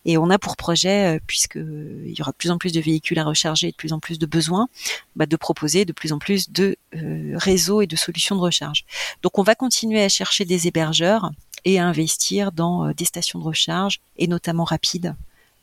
[0.06, 2.80] et on a pour projet, euh, puisque il y aura de plus en plus de
[2.80, 4.68] véhicules à recharger, de plus en plus de besoins,
[5.16, 8.86] bah, de proposer de plus en plus de euh, réseaux et de solutions de recharge.
[9.24, 11.32] Donc on va continuer à chercher des hébergeurs
[11.64, 15.16] et à investir dans des stations de recharge et notamment rapides,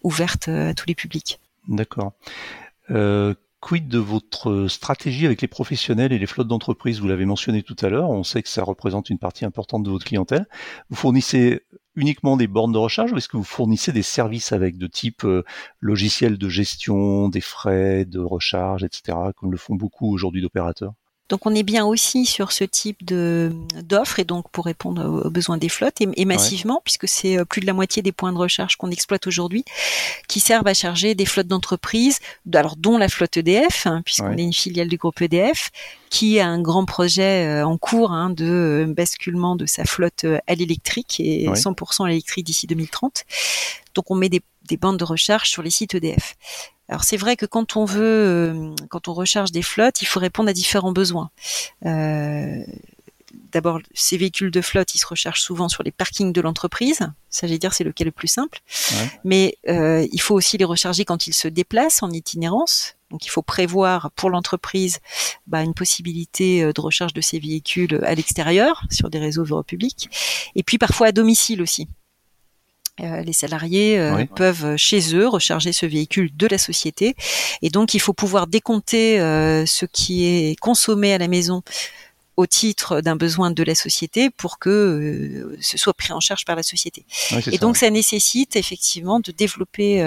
[0.02, 1.38] ouvertes à tous les publics.
[1.68, 2.12] D'accord.
[3.62, 7.76] Quid de votre stratégie avec les professionnels et les flottes d'entreprise Vous l'avez mentionné tout
[7.80, 10.46] à l'heure, on sait que ça représente une partie importante de votre clientèle.
[10.90, 11.60] Vous fournissez
[11.94, 15.24] uniquement des bornes de recharge ou est-ce que vous fournissez des services avec de type
[15.24, 15.44] euh,
[15.78, 20.94] logiciel de gestion des frais de recharge, etc., comme le font beaucoup aujourd'hui d'opérateurs?
[21.32, 25.30] Donc on est bien aussi sur ce type de d'offres et donc pour répondre aux
[25.30, 28.36] besoins des flottes et, massivement puisque c'est euh, plus de la moitié des points de
[28.36, 29.64] recharge qu'on exploite aujourd'hui
[30.28, 32.18] qui servent à charger des flottes d'entreprises,
[32.52, 35.70] alors dont la flotte EDF hein, puisqu'on est une filiale du groupe EDF
[36.10, 40.54] qui a un grand projet euh, en cours hein, de basculement de sa flotte à
[40.54, 43.24] l'électrique et 100% à l'électrique d'ici 2030.
[43.94, 46.36] Donc on met des, des bandes de recharge sur les sites EDF.
[46.92, 50.20] Alors c'est vrai que quand on veut, euh, quand on recharge des flottes, il faut
[50.20, 51.30] répondre à différents besoins.
[51.86, 52.62] Euh,
[53.50, 56.98] d'abord, ces véhicules de flotte, ils se rechargent souvent sur les parkings de l'entreprise.
[57.30, 58.60] Ça, je dire, c'est le cas le plus simple.
[59.24, 62.96] Mais euh, il faut aussi les recharger quand ils se déplacent en itinérance.
[63.10, 64.98] Donc, il faut prévoir pour l'entreprise
[65.46, 70.10] bah, une possibilité de recharge de ces véhicules à l'extérieur, sur des réseaux publics.
[70.56, 71.88] Et puis, parfois à domicile aussi.
[73.00, 77.14] Euh, les salariés euh, peuvent euh, chez eux recharger ce véhicule de la société.
[77.62, 81.62] Et donc il faut pouvoir décompter ce qui est consommé à la maison
[82.36, 86.56] au titre d'un besoin de la société pour que ce soit pris en charge par
[86.56, 87.04] la société.
[87.50, 90.02] et donc ça nécessite effectivement de développer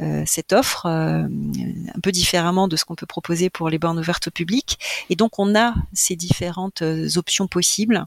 [0.00, 3.98] euh, cette offre euh, un peu différemment de ce qu'on peut proposer pour les bornes
[3.98, 4.78] ouvertes au public.
[5.10, 8.06] Et donc on a ces différentes euh, options possibles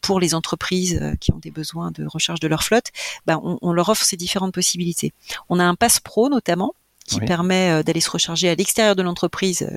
[0.00, 2.86] pour les entreprises qui ont des besoins de recharge de leur flotte.
[3.26, 5.12] Ben, on, leur offre ces différentes possibilités.
[5.48, 9.68] On a un passe pro notamment qui permet d'aller se recharger à l'extérieur de l'entreprise,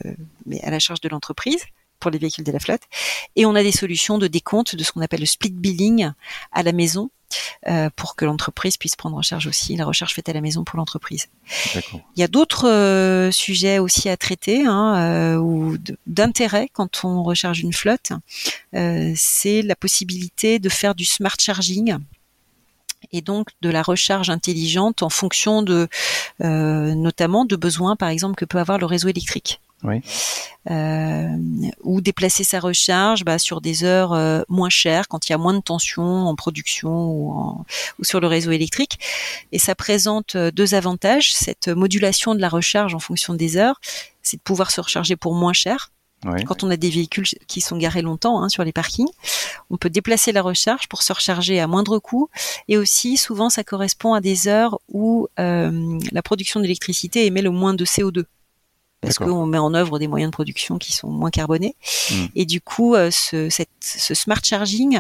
[0.46, 1.64] mais à la charge de l'entreprise
[2.04, 2.82] pour les véhicules de la flotte.
[3.38, 6.12] Et on a des solutions de décompte de ce qu'on appelle le split billing
[6.52, 7.10] à la maison
[7.68, 10.66] euh, pour que l'entreprise puisse prendre en charge aussi la recherche faite à la maison
[10.66, 11.30] pour l'entreprise.
[11.76, 17.24] Il y a d'autres euh, sujets aussi à traiter hein, euh, ou d'intérêt quand on
[17.24, 18.12] recharge une flotte.
[19.16, 21.98] c'est la possibilité de faire du smart charging
[23.14, 25.88] et donc de la recharge intelligente en fonction de
[26.40, 29.62] notamment de besoins par exemple que peut avoir le réseau électrique.
[29.84, 30.02] Oui.
[30.72, 31.28] Euh,
[31.82, 35.38] ou déplacer sa recharge bah, sur des heures euh, moins chères quand il y a
[35.38, 37.66] moins de tension en production ou,
[38.00, 38.98] ou, sur le réseau électrique.
[39.52, 41.34] Et ça présente euh, deux avantages.
[41.34, 43.82] Cette modulation de la recharge en fonction des heures,
[44.22, 45.92] c'est de pouvoir se recharger pour moins cher.
[46.46, 49.10] Quand on a des véhicules qui sont garés longtemps hein, sur les parkings,
[49.70, 52.30] on peut déplacer la recharge pour se recharger à moindre coût.
[52.68, 57.52] Et aussi, souvent, ça correspond à des heures où euh, la production d'électricité émet le
[57.52, 58.24] moins de CO2
[59.04, 61.76] parce qu'on met en œuvre des moyens de production qui sont moins carbonés.
[62.12, 62.26] Hmm.
[62.36, 63.50] Et du coup, euh, ce,
[63.82, 65.00] smart charging,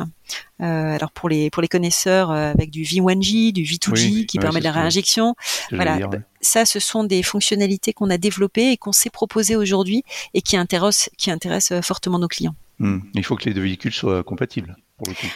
[0.61, 4.59] euh, alors pour les pour les connaisseurs euh, avec du V1G, du V2G qui permet
[4.59, 5.35] de la réinjection,
[5.71, 5.99] voilà,
[6.41, 10.57] ça, ce sont des fonctionnalités qu'on a développées et qu'on s'est proposées aujourd'hui et qui
[10.57, 12.55] intéressent qui intéressent fortement nos clients.
[12.79, 12.99] Hmm.
[13.13, 15.27] Il faut que les deux véhicules soient compatibles pour le coup.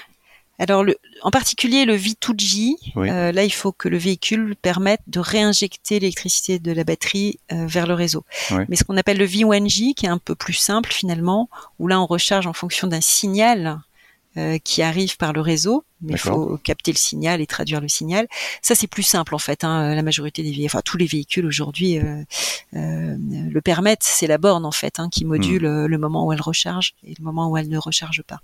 [0.60, 5.20] Alors, le, en particulier le V2G, euh, là, il faut que le véhicule permette de
[5.20, 8.26] réinjecter l'électricité de la batterie euh, vers le réseau.
[8.68, 12.02] Mais ce qu'on appelle le V1G, qui est un peu plus simple finalement, où là,
[12.02, 13.80] on recharge en fonction d'un signal
[14.38, 17.88] euh, qui arrive par le réseau, mais il faut capter le signal et traduire le
[17.88, 18.28] signal.
[18.64, 19.64] Ça, c'est plus simple en fait.
[19.64, 19.94] Hein.
[19.94, 22.00] La majorité des véhicules, enfin tous les véhicules aujourd'hui
[22.74, 24.04] le permettent.
[24.04, 25.86] C'est la borne en fait hein, qui module hmm.
[25.86, 28.42] le moment où elle recharge et le moment où elle ne recharge pas.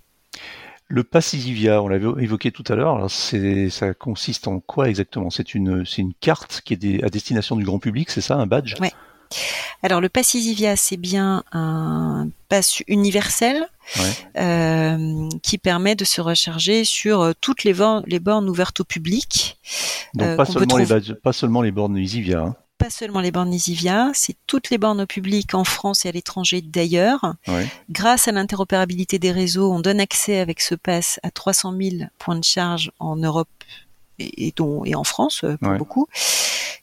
[0.87, 3.09] Le pass on l'avait évoqué tout à l'heure.
[3.09, 5.29] C'est, ça consiste en quoi exactement?
[5.29, 5.85] C'est une,
[6.19, 8.75] carte qui est à destination du grand public, c'est ça, un badge?
[8.79, 8.89] Oui.
[9.81, 10.37] Alors le pass
[10.75, 13.67] c'est bien un pass universel
[14.37, 18.83] euh, qui permet de se recharger sur euh, toutes les, bornes, les bornes ouvertes au
[18.83, 19.59] public.
[20.13, 22.41] Donc euh, pas, seulement les badges, pas seulement les bornes Easyvia.
[22.41, 26.09] Hein pas seulement les bornes Easyvia, c'est toutes les bornes au public en France et
[26.09, 27.35] à l'étranger d'ailleurs.
[27.89, 32.35] Grâce à l'interopérabilité des réseaux, on donne accès avec ce pass à 300 000 points
[32.35, 33.47] de charge en Europe
[34.19, 36.07] et, dont, et en France euh, pour beaucoup.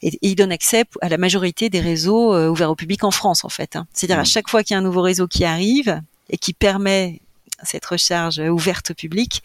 [0.00, 3.44] Et, il donne accès à la majorité des réseaux euh, ouverts au public en France
[3.44, 3.76] en fait.
[3.76, 3.86] Hein.
[3.92, 7.20] C'est-à-dire à chaque fois qu'il y a un nouveau réseau qui arrive et qui permet
[7.62, 9.42] cette recharge ouverte au public,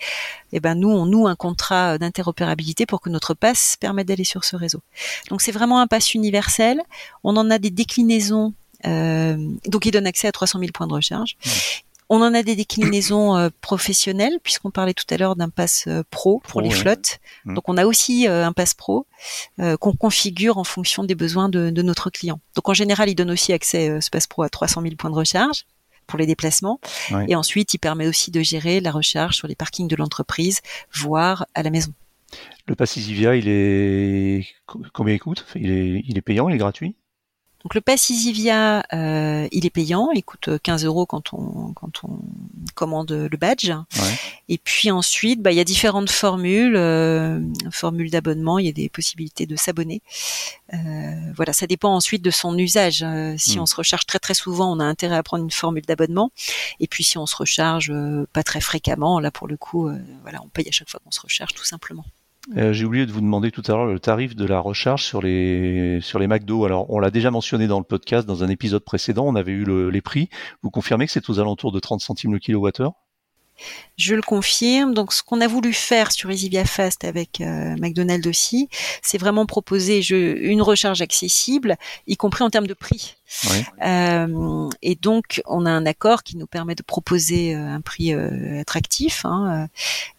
[0.53, 4.43] eh ben nous on noue un contrat d'interopérabilité pour que notre passe permette d'aller sur
[4.43, 4.81] ce réseau.
[5.29, 6.81] Donc c'est vraiment un pass universel.
[7.23, 8.53] On en a des déclinaisons.
[8.85, 11.37] Euh, donc il donne accès à 300 000 points de recharge.
[12.07, 16.03] On en a des déclinaisons euh, professionnelles, puisqu'on parlait tout à l'heure d'un pass euh,
[16.11, 17.19] pro pour les flottes.
[17.45, 17.55] Mm.
[17.55, 19.07] Donc on a aussi un pass pro
[19.57, 22.39] qu'on configure en fonction des besoins de, de, notre client.
[22.55, 25.15] Donc en général, il donne aussi accès, ce pass pro, à 300 000 points de
[25.15, 25.65] recharge
[26.07, 26.79] pour les déplacements.
[27.27, 30.61] Et ensuite, il permet aussi de gérer la recharge sur les parkings de l'entreprise,
[30.93, 31.93] voire à la maison.
[32.67, 34.47] Le Passisivia, il est
[34.93, 35.45] combien il coûte?
[35.55, 36.95] Il est, il est payant, il est gratuit?
[37.65, 42.03] Donc le pass EasyVia, euh, il est payant, il coûte 15 euros quand on quand
[42.03, 42.19] on
[42.75, 43.71] commande le badge.
[44.49, 47.39] Et puis ensuite, bah, il y a différentes formules, euh,
[47.71, 50.03] formules d'abonnement, il y a des possibilités de s'abonner.
[50.75, 50.77] Euh,
[51.35, 53.01] voilà, ça dépend ensuite de son usage.
[53.01, 53.63] Euh, si hmm.
[53.63, 56.31] on se recharge très très souvent, on a intérêt à prendre une formule d'abonnement.
[56.79, 59.89] Et puis si on se recharge euh, pas très fréquemment, là pour le coup,
[60.21, 62.05] voilà, on paye à chaque fois qu'on se recharge tout simplement.
[62.53, 65.99] J'ai oublié de vous demander tout à l'heure le tarif de la recharge sur les
[66.01, 66.65] sur les McDo.
[66.65, 69.89] Alors on l'a déjà mentionné dans le podcast, dans un épisode précédent, on avait eu
[69.89, 70.29] les prix.
[70.61, 72.93] Vous confirmez que c'est aux alentours de 30 centimes le kilowattheure?
[73.97, 74.93] Je le confirme.
[74.93, 78.69] Donc, ce qu'on a voulu faire sur EasyVia Fast avec euh, McDonald's aussi,
[79.01, 83.15] c'est vraiment proposer une recharge accessible, y compris en termes de prix.
[83.83, 88.13] Euh, et donc, on a un accord qui nous permet de proposer euh, un prix
[88.13, 89.25] attractif.
[89.25, 89.67] Hein,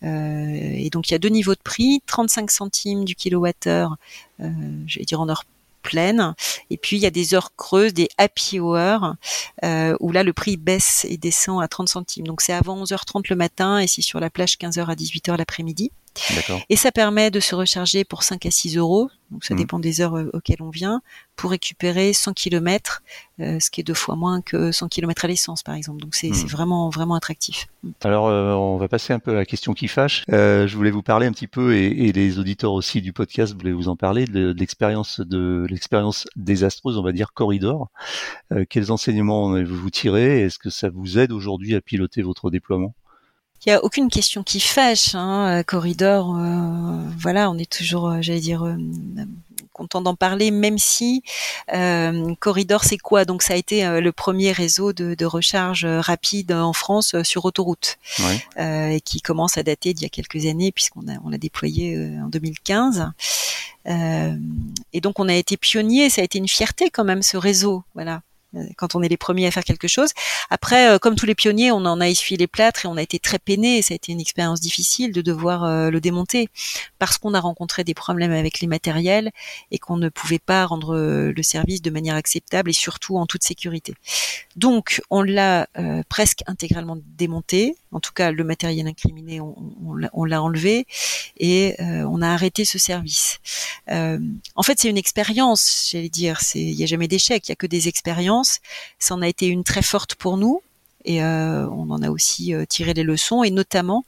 [0.03, 3.97] et donc, il y a deux niveaux de prix 35 centimes du kilowattheure,
[4.39, 5.45] je vais dire en heure
[5.87, 6.35] pleine.
[6.71, 9.15] Et puis il y a des heures creuses, des happy hours,
[9.65, 12.27] euh, où là le prix baisse et descend à 30 centimes.
[12.27, 15.93] Donc c'est avant 11h30 le matin et c'est sur la plage 15h à 18h l'après-midi.
[16.69, 19.59] Et ça permet de se recharger pour 5 à 6 euros, donc ça mmh.
[19.59, 21.03] dépend des heures euh, auxquelles on vient,
[21.35, 23.03] pour récupérer 100 km,
[23.41, 26.01] euh, ce qui est deux fois moins que 100 km à l'essence par exemple.
[26.01, 26.47] Donc c'est mmh.
[26.47, 27.67] vraiment vraiment attractif.
[27.83, 27.91] Mmh.
[28.05, 30.25] Alors euh, on va passer un peu à la question qui fâche.
[30.29, 33.89] je voulais vous parler un petit peu et, les auditeurs aussi du podcast voulaient vous
[33.89, 37.89] en parler de, l'expérience de l'expérience désastreuse, on va dire corridor.
[38.71, 42.95] quels enseignements vous tirez Est-ce que ça vous aide aujourd'hui à piloter votre déploiement?
[43.65, 45.15] Il y a aucune question qui fâche.
[45.15, 45.59] Hein.
[45.59, 48.65] Euh, Corridor, euh, voilà, on est toujours, euh, j'allais dire,
[49.73, 51.23] content d'en parler, même si
[52.41, 53.25] Corridor, c'est quoi?
[53.25, 57.99] Donc ça a été le premier réseau de, recharge rapide en France sur autoroute,
[58.59, 62.09] et qui commence à dater d'il y a quelques années puisqu'on a on l'a déployé
[62.25, 63.11] en 2015.
[63.87, 67.85] et donc on a été pionnier, ça a été une fierté quand même ce réseau,
[67.95, 68.23] voilà.
[68.57, 70.11] Euh, quand on est les premiers à faire quelque chose.
[70.51, 73.03] Après, euh, comme tous les pionniers, on en a essuyé les plâtres et on a
[73.03, 73.83] été très peiné.
[73.83, 76.49] Ça a été une expérience difficile de devoir euh, le démonter
[76.99, 79.31] parce qu'on a rencontré des problèmes avec les matériels
[79.71, 83.43] et qu'on ne pouvait pas rendre le service de manière acceptable et surtout en toute
[83.43, 83.95] sécurité.
[84.57, 85.69] Donc, on l'a
[86.09, 87.77] presque intégralement démonté.
[87.93, 90.87] En tout cas, le matériel incriminé, on, l'a enlevé
[91.39, 93.39] et on a arrêté ce service.
[93.89, 96.41] en fait, c'est une expérience, j'allais dire.
[96.55, 98.46] Il n'y a jamais d'échec, il n'y a que des expériences
[98.99, 100.63] ça en a été une très forte pour nous.
[101.07, 103.45] Et euh, on en a aussi euh, tiré les leçons.
[103.45, 104.05] Et notamment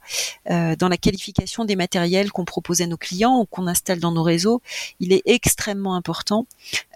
[0.51, 4.11] euh, dans la qualification des matériels qu'on propose à nos clients ou qu'on installe dans
[4.11, 4.61] nos réseaux,
[4.99, 6.45] il est extrêmement important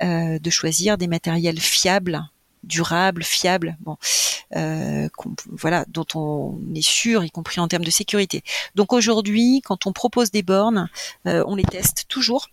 [0.02, 2.22] de choisir des matériels fiables
[2.64, 3.98] durables, fiables, bon,
[4.52, 8.44] voilà, dont on est sûr, y compris en termes de sécurité.
[8.76, 10.90] Donc aujourd'hui, quand on propose des bornes,
[11.26, 12.50] on les teste toujours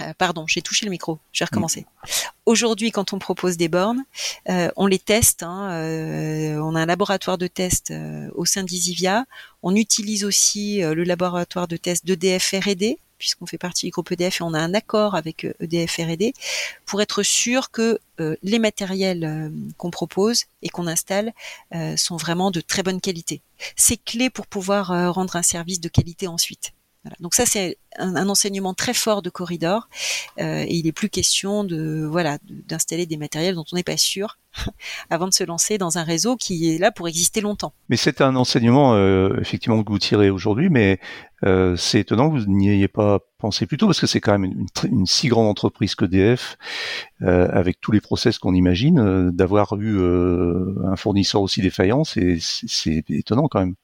[0.00, 1.86] euh, pardon, j'ai touché le micro, je vais recommencer.
[2.46, 4.04] Aujourd'hui, quand on propose des bornes,
[4.48, 5.42] euh, on les teste.
[5.42, 7.92] Hein, euh, on a un laboratoire de test
[8.34, 9.24] au sein d'Isivia.
[9.62, 14.40] On utilise aussi le laboratoire de test d'EDF R&D, puisqu'on fait partie du groupe EDF
[14.40, 16.32] et on a un accord avec EDF R&D
[16.86, 17.98] pour être sûr que
[18.42, 21.32] les matériels qu'on propose et qu'on installe
[21.96, 23.42] sont vraiment de très bonne qualité.
[23.76, 26.72] C'est clé pour pouvoir rendre un service de qualité ensuite.
[27.18, 29.88] Donc ça c'est un, enseignement très fort de Corridor
[30.38, 33.96] euh, et il est plus question de voilà d'installer des matériels dont on n'est pas
[33.96, 34.38] sûr
[35.10, 37.72] avant de se lancer dans un réseau qui est là pour exister longtemps.
[37.88, 41.00] Mais c'est un enseignement euh, effectivement que vous tirez aujourd'hui, mais
[41.44, 44.38] euh, c'est étonnant que vous n'y ayez pas pensé plus tôt parce que c'est quand
[44.38, 46.58] même une, une, si grande entreprise que DF
[47.22, 49.98] avec tous les process qu'on imagine d'avoir eu
[50.84, 53.74] un fournisseur aussi défaillant, c'est étonnant quand même.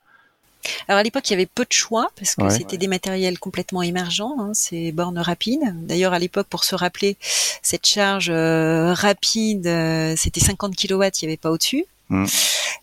[0.88, 3.82] Alors à l'époque, il y avait peu de choix parce que c'était des matériels complètement
[3.82, 5.74] émergents, hein, ces bornes rapides.
[5.86, 7.16] D'ailleurs, à l'époque, pour se rappeler,
[7.62, 11.84] cette charge euh, rapide, euh, c'était 50 kW, il n'y avait pas au-dessus.
[12.08, 12.26] Mm.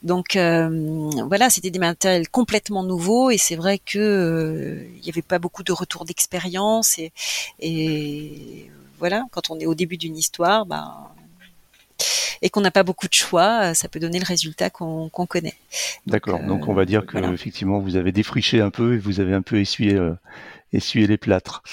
[0.03, 5.21] Donc euh, voilà, c'était des matériels complètement nouveaux et c'est vrai que il n'y avait
[5.21, 7.13] pas beaucoup de retours d'expérience et,
[7.61, 8.69] et,
[8.99, 10.93] voilà, quand on est au début d'une histoire, ben
[12.41, 15.55] et qu'on n'a pas beaucoup de choix, euh, ça peut donner le résultat qu'on connaît.
[16.07, 16.39] D'accord.
[16.43, 19.41] Donc, on va dire que effectivement vous avez défriché un peu et vous avez un
[19.41, 20.13] peu essuyé euh,
[20.73, 21.63] essuyé les plâtres.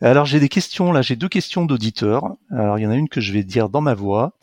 [0.00, 2.36] Alors j'ai des questions là, j'ai deux questions d'auditeurs.
[2.50, 4.34] Alors il y en a une que je vais dire dans ma voix.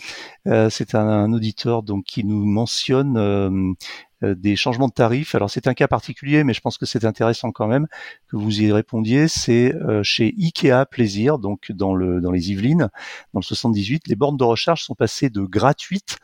[0.47, 3.73] Euh, c'est un, auditeur donc qui nous mentionne euh, euh,
[4.21, 5.36] des changements de tarifs.
[5.36, 7.88] Alors c'est un cas particulier, mais je pense que c'est intéressant quand même
[8.27, 9.27] que vous y répondiez.
[9.27, 12.89] C'est chez Ikea Plaisir, donc dans le dans les Yvelines,
[13.34, 16.17] dans le 78, les bornes de recharge sont passées de gratuites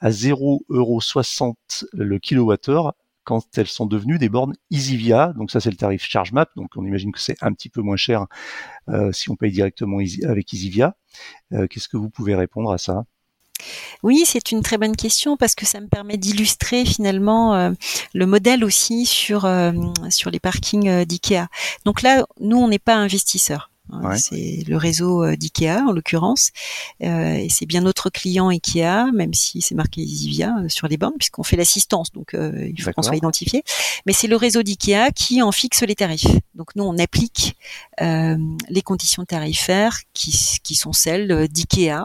[0.00, 5.32] à 0,60€ le kilowattheure quand elles sont devenues des bornes EasyVia.
[5.34, 6.50] Donc ça, c'est le tarif ChargeMap.
[6.56, 8.26] Donc on imagine que c'est un petit peu moins cher
[9.12, 10.96] si on paye directement avec EasyVia.
[11.70, 13.04] Qu'est-ce que vous pouvez répondre à ça?
[14.02, 17.72] Oui, c'est une très bonne question parce que ça me permet d'illustrer finalement
[18.12, 19.48] le modèle aussi sur
[20.10, 21.48] sur les parkings d'IKEA.
[21.84, 23.70] Donc là, nous, on n'est pas investisseurs.
[23.92, 26.52] Hein, c'est le réseau euh, d'IKEA en l'occurrence,
[27.02, 30.96] euh, et c'est bien notre client IKEA, même si c'est marqué Isivia euh, sur les
[30.96, 33.62] bornes, puisqu'on fait l'assistance, donc il faut qu'on soit identifié.
[34.06, 36.26] Mais c'est le réseau d'IKEA qui en fixe les tarifs.
[36.54, 37.56] Donc nous, on applique
[38.00, 42.04] les conditions tarifaires qui, qui sont celles d'IKEA,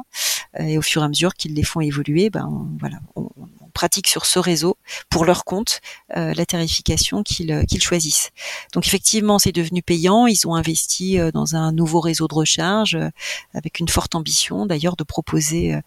[0.57, 3.29] et au fur et à mesure qu'ils les font évoluer, ben voilà, on,
[3.69, 4.77] pratiquent sur ce réseau
[5.09, 5.81] pour leur compte
[6.17, 8.31] euh, la tarification qu'ils qu'ils choisissent.
[8.73, 10.27] Donc effectivement, c'est devenu payant.
[10.27, 13.09] Ils ont investi euh, dans un nouveau réseau de recharge euh,
[13.53, 15.79] avec une forte ambition d'ailleurs de proposer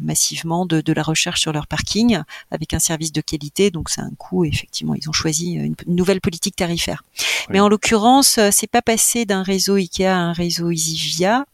[0.00, 2.18] massivement de, de, la recherche sur leur parking
[2.50, 3.70] avec un service de qualité.
[3.70, 4.44] Donc c'est un coût.
[4.44, 7.02] Effectivement, ils ont choisi une, nouvelle politique tarifaire.
[7.50, 11.44] Mais en l'occurrence, c'est pas passé d'un réseau Ikea à un réseau EasyVia.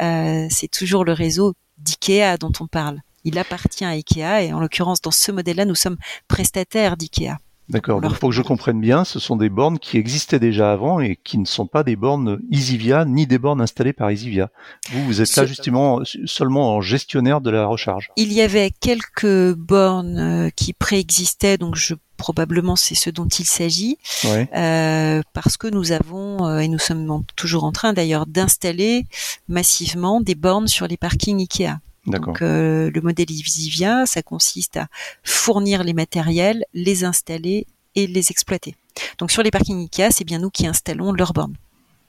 [0.00, 4.60] Euh, c'est toujours le réseau d'IKEA dont on parle il appartient à IKEA et en
[4.60, 5.96] l'occurrence dans ce modèle-là, nous sommes
[6.28, 7.38] prestataires d'IKEA.
[7.68, 8.00] D'accord.
[8.00, 11.16] Donc, pour que je comprenne bien, ce sont des bornes qui existaient déjà avant et
[11.22, 14.50] qui ne sont pas des bornes EasyVia ni des bornes installées par EasyVia.
[14.90, 18.10] Vous, vous êtes là justement seulement en gestionnaire de la recharge.
[18.16, 23.46] Il y avait quelques bornes euh, qui préexistaient, donc je probablement c'est ce dont il
[23.46, 29.06] s'agit, euh, parce que nous avons euh, et nous sommes toujours en train d'ailleurs d'installer
[29.48, 31.78] massivement des bornes sur les parkings Ikea.
[32.06, 34.88] Donc euh, le modèle Isivia, ça consiste à
[35.22, 38.74] fournir les matériels, les installer et les exploiter.
[39.18, 41.54] Donc sur les parkings IKEA, c'est bien nous qui installons leurs bornes.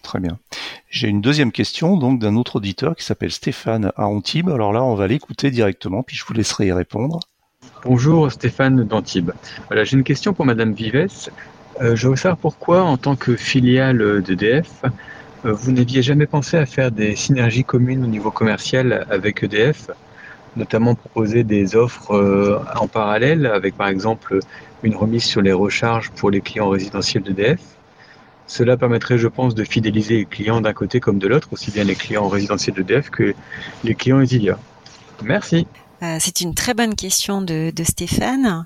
[0.02, 0.38] Très bien.
[0.90, 4.50] J'ai une deuxième question donc d'un autre auditeur qui s'appelle Stéphane à Antibes.
[4.50, 7.20] Alors là, on va l'écouter directement, puis je vous laisserai y répondre.
[7.86, 9.32] Bonjour Stéphane d'Antibes.
[9.68, 11.30] Voilà, j'ai une question pour Madame Vives.
[11.82, 14.90] Euh, je veux savoir pourquoi, en tant que filiale d'EDF, euh,
[15.44, 19.90] vous n'aviez jamais pensé à faire des synergies communes au niveau commercial avec EDF,
[20.56, 24.40] notamment proposer des offres euh, en parallèle avec par exemple
[24.84, 27.60] une remise sur les recharges pour les clients résidentiels d'EDF
[28.48, 31.84] cela permettrait, je pense, de fidéliser les clients d'un côté comme de l'autre, aussi bien
[31.84, 33.34] les clients résidentiels d'EDF que
[33.84, 34.60] les clients Easilia.
[35.24, 35.66] Merci.
[36.04, 38.66] Euh, c'est une très bonne question de, Stéphane.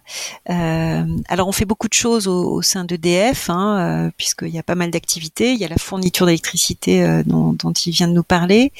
[0.49, 4.63] Euh, alors on fait beaucoup de choses au, sein d'EDF, hein, euh, puisqu'il y a
[4.63, 5.53] pas mal d'activités.
[5.53, 8.71] Il y a la fourniture d'électricité dont, il vient de nous parler.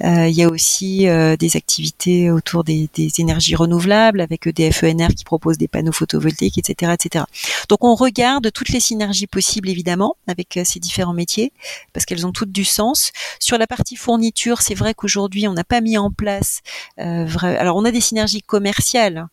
[0.00, 1.06] il y a aussi
[1.38, 2.88] des activités autour des,
[3.18, 7.24] énergies renouvelables avec EDF ENR qui propose des panneaux photovoltaïques, etc., etc.
[7.68, 11.52] Donc on regarde toutes les synergies possibles évidemment avec ces différents métiers
[11.92, 13.10] parce qu'elles ont toutes du sens.
[13.40, 16.60] Sur la partie fourniture, c'est vrai qu'aujourd'hui on n'a pas mis en place.
[16.96, 19.26] Alors on a des synergies commerciales.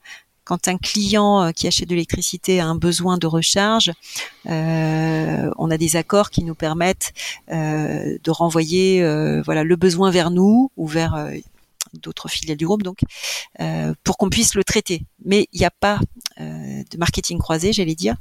[0.46, 3.92] Quand un client euh, qui achète de l'électricité a un besoin de recharge,
[4.48, 7.14] euh, on a des accords qui nous permettent
[7.52, 9.02] euh, de renvoyer
[9.44, 11.30] voilà le besoin vers nous ou vers
[12.02, 13.00] d'autres filiales du groupe, donc
[14.04, 15.06] pour qu'on puisse le traiter.
[15.24, 16.00] Mais il n'y a pas
[16.40, 18.16] de marketing croisé, j'allais dire,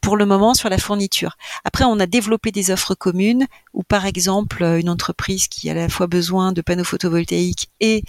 [0.00, 1.36] pour le moment sur la fourniture.
[1.64, 5.74] Après, on a développé des offres communes où, par exemple, une entreprise qui a à
[5.74, 8.02] la fois besoin de panneaux photovoltaïques et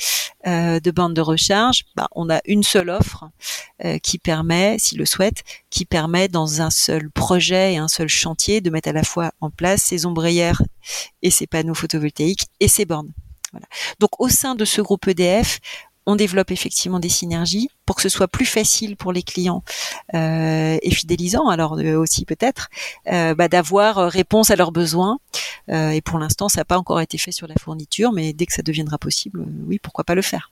[0.48, 3.26] euh, de bandes de recharge, bah, on a une seule offre
[3.84, 8.08] euh, qui permet, s'il le souhaite, qui permet dans un seul projet et un seul
[8.08, 10.62] chantier de mettre à la fois en place ces ombrières
[11.22, 13.12] et ces panneaux photovoltaïques et ces bornes.
[14.00, 15.60] Donc au sein de ce groupe EDF,
[16.06, 19.64] on développe effectivement des synergies pour que ce soit plus facile pour les clients
[20.14, 22.70] euh, et fidélisant alors euh, aussi peut-être
[23.12, 25.20] euh, bah, d'avoir réponse à leurs besoins.
[25.68, 28.54] Et pour l'instant ça n'a pas encore été fait sur la fourniture mais dès que
[28.54, 30.52] ça deviendra possible oui pourquoi pas le faire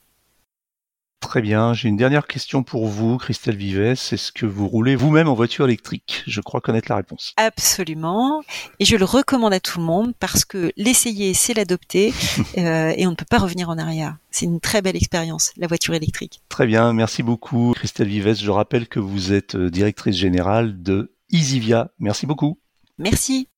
[1.20, 1.74] Très bien.
[1.74, 3.80] J'ai une dernière question pour vous, Christelle Vives.
[3.80, 6.24] Est-ce que vous roulez vous-même en voiture électrique?
[6.26, 7.34] Je crois connaître la réponse.
[7.36, 8.42] Absolument.
[8.80, 12.12] Et je le recommande à tout le monde parce que l'essayer, c'est l'adopter
[12.58, 14.16] euh, et on ne peut pas revenir en arrière.
[14.30, 16.40] C'est une très belle expérience, la voiture électrique.
[16.48, 16.92] Très bien.
[16.92, 18.34] Merci beaucoup, Christelle Vives.
[18.34, 21.90] Je rappelle que vous êtes euh, directrice générale de Easyvia.
[21.98, 22.58] Merci beaucoup.
[22.98, 23.48] Merci.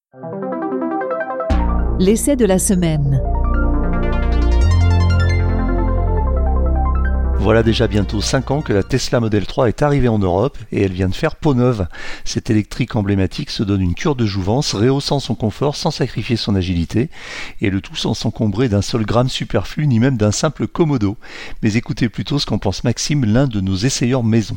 [1.98, 3.22] L'essai de la semaine.
[7.43, 10.82] Voilà déjà bientôt 5 ans que la Tesla Model 3 est arrivée en Europe et
[10.82, 11.88] elle vient de faire peau neuve.
[12.24, 16.55] Cette électrique emblématique se donne une cure de jouvence, rehaussant son confort sans sacrifier son
[16.55, 17.11] agilité,
[17.61, 21.16] et le tout sans s'encombrer d'un seul gramme superflu ni même d'un simple commodo.
[21.64, 24.57] Mais écoutez plutôt ce qu'en pense Maxime, l'un de nos essayeurs maison.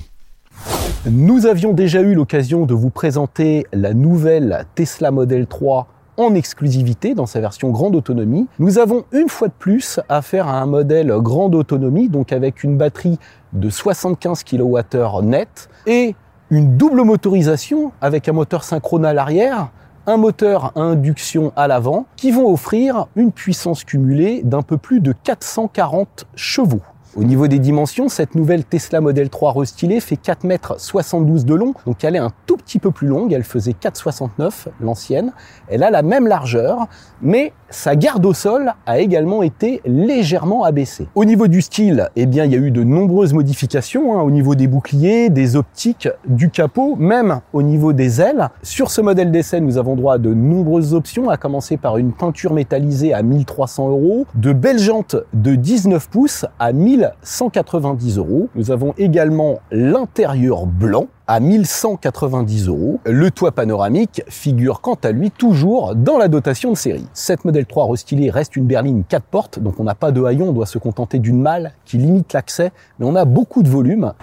[1.10, 7.16] Nous avions déjà eu l'occasion de vous présenter la nouvelle Tesla Model 3 en exclusivité
[7.16, 8.48] dans sa version grande autonomie.
[8.60, 12.78] Nous avons une fois de plus affaire à un modèle grande autonomie, donc avec une
[12.78, 13.20] batterie
[13.54, 16.16] de 75 kWh net et
[16.50, 19.70] une double motorisation avec un moteur synchrone à l'arrière,
[20.08, 25.00] un moteur à induction à l'avant, qui vont offrir une puissance cumulée d'un peu plus
[25.00, 26.82] de 440 chevaux.
[27.16, 31.56] Au niveau des dimensions, cette nouvelle Tesla Model 3 restylée fait 4 mètres 72 de
[31.56, 35.32] long, donc elle est un tout petit peu plus longue, elle faisait 4,69 l'ancienne.
[35.70, 36.90] Elle a la même largeur,
[37.22, 41.08] mais sa garde au sol a également été légèrement abaissée.
[41.14, 44.32] Au niveau du style, eh bien, il y a eu de nombreuses modifications hein, au
[44.32, 48.50] niveau des boucliers, des optiques, du capot, même au niveau des ailes.
[48.64, 52.14] Sur ce modèle d'essai, nous avons droit à de nombreuses options, à commencer par une
[52.14, 58.48] peinture métallisée à 1300 euros, de belles jantes de 19 pouces à 1190 euros.
[58.56, 63.00] Nous avons également l'intérieur blanc à 1190 euros.
[63.06, 67.08] Le toit panoramique figure quant à lui toujours dans la dotation de série.
[67.14, 70.50] Cette modèle 3 restylée reste une berline 4 portes, donc on n'a pas de haillon,
[70.50, 74.14] on doit se contenter d'une malle qui limite l'accès, mais on a beaucoup de volume.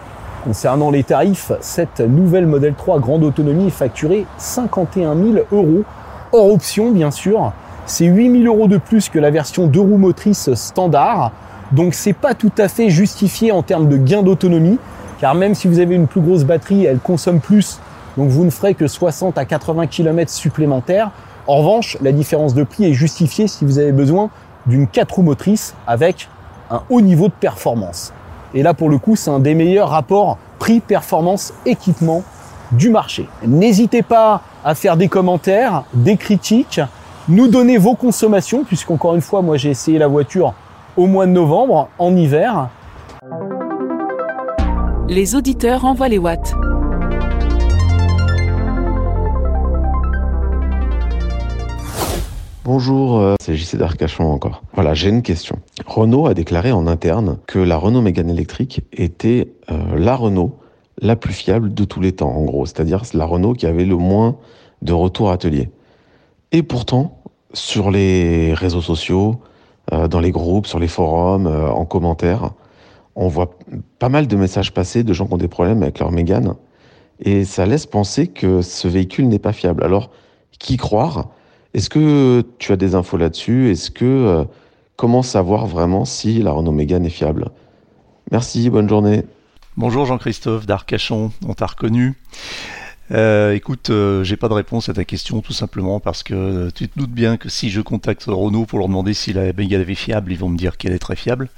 [0.44, 5.84] Concernant les tarifs, cette nouvelle modèle 3 grande autonomie est facturée 51 000 euros,
[6.32, 7.52] hors option bien sûr.
[7.86, 11.32] C'est 8 000 euros de plus que la version 2 roues motrices standard,
[11.72, 14.78] donc c'est pas tout à fait justifié en termes de gain d'autonomie
[15.22, 17.78] car même si vous avez une plus grosse batterie, elle consomme plus,
[18.16, 21.12] donc vous ne ferez que 60 à 80 km supplémentaires.
[21.46, 24.30] En revanche, la différence de prix est justifiée si vous avez besoin
[24.66, 26.28] d'une 4 roues motrices avec
[26.70, 28.12] un haut niveau de performance.
[28.54, 32.22] Et là, pour le coup, c'est un des meilleurs rapports prix-performance-équipement
[32.70, 33.28] du marché.
[33.44, 36.80] N'hésitez pas à faire des commentaires, des critiques,
[37.28, 40.54] nous donner vos consommations, puisqu'encore une fois, moi j'ai essayé la voiture
[40.96, 42.68] au mois de novembre, en hiver
[45.12, 46.54] les auditeurs envoient les watts.
[52.64, 54.62] Bonjour, euh, c'est JC d'Arcachon encore.
[54.74, 55.58] Voilà, j'ai une question.
[55.84, 60.60] Renault a déclaré en interne que la Renault Mégane électrique était euh, la Renault
[61.00, 62.64] la plus fiable de tous les temps, en gros.
[62.64, 64.36] C'est-à-dire la Renault qui avait le moins
[64.80, 65.70] de retours atelier.
[66.52, 67.18] Et pourtant,
[67.52, 69.40] sur les réseaux sociaux,
[69.92, 72.52] euh, dans les groupes, sur les forums, en commentaire,
[73.16, 73.58] on voit
[73.98, 76.54] pas mal de messages passer de gens qui ont des problèmes avec leur Mégane.
[77.18, 79.82] Et ça laisse penser que ce véhicule n'est pas fiable.
[79.82, 80.10] Alors,
[80.60, 81.26] qui croire
[81.74, 83.70] Est-ce que tu as des infos là-dessus?
[83.70, 84.44] Est-ce que euh,
[84.96, 87.48] comment savoir vraiment si la Renault Mégane est fiable?
[88.30, 89.24] Merci, bonne journée.
[89.78, 92.12] Bonjour Jean-Christophe d'Arcachon, on t'a reconnu.
[93.10, 96.90] Euh, écoute, euh, j'ai pas de réponse à ta question tout simplement parce que tu
[96.90, 99.94] te doutes bien que si je contacte Renault pour leur demander si la Mégane est
[99.94, 101.48] fiable, ils vont me dire qu'elle est très fiable.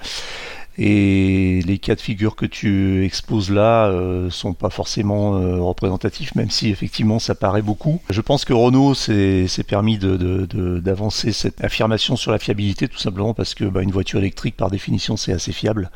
[0.76, 6.34] Et les cas de figure que tu exposes là euh, sont pas forcément euh, représentatifs,
[6.34, 8.00] même si effectivement ça paraît beaucoup.
[8.10, 13.54] Je pense que Renault s'est permis d'avancer cette affirmation sur la fiabilité tout simplement parce
[13.54, 15.90] que bah, une voiture électrique par définition c'est assez fiable.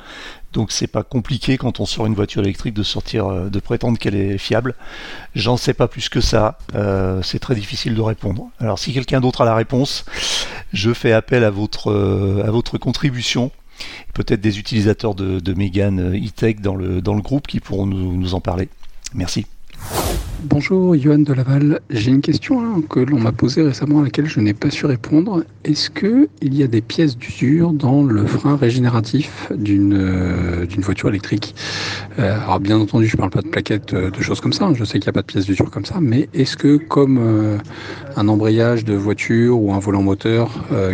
[0.52, 3.98] Donc c'est pas compliqué quand on sort une voiture électrique de sortir, euh, de prétendre
[3.98, 4.76] qu'elle est fiable.
[5.34, 6.58] J'en sais pas plus que ça.
[7.22, 8.48] C'est très difficile de répondre.
[8.60, 10.04] Alors si quelqu'un d'autre a la réponse,
[10.72, 13.50] je fais appel à votre contribution
[14.14, 18.68] peut-être des utilisateurs de, Megan e-tech dans le, groupe qui pourront nous en parler.
[19.14, 19.46] Merci.
[20.44, 21.80] Bonjour, Johan de Laval.
[21.90, 24.86] J'ai une question hein, que l'on m'a posée récemment à laquelle je n'ai pas su
[24.86, 25.42] répondre.
[25.64, 31.56] Est-ce qu'il y a des pièces d'usure dans le frein régénératif d'une euh, voiture électrique?
[32.20, 34.66] Euh, Alors bien entendu, je ne parle pas de plaquettes, euh, de choses comme ça.
[34.66, 34.74] Hein.
[34.74, 35.96] Je sais qu'il n'y a pas de pièces d'usure comme ça.
[36.00, 37.58] Mais est-ce que comme
[38.16, 40.50] un embrayage de voiture ou un volant moteur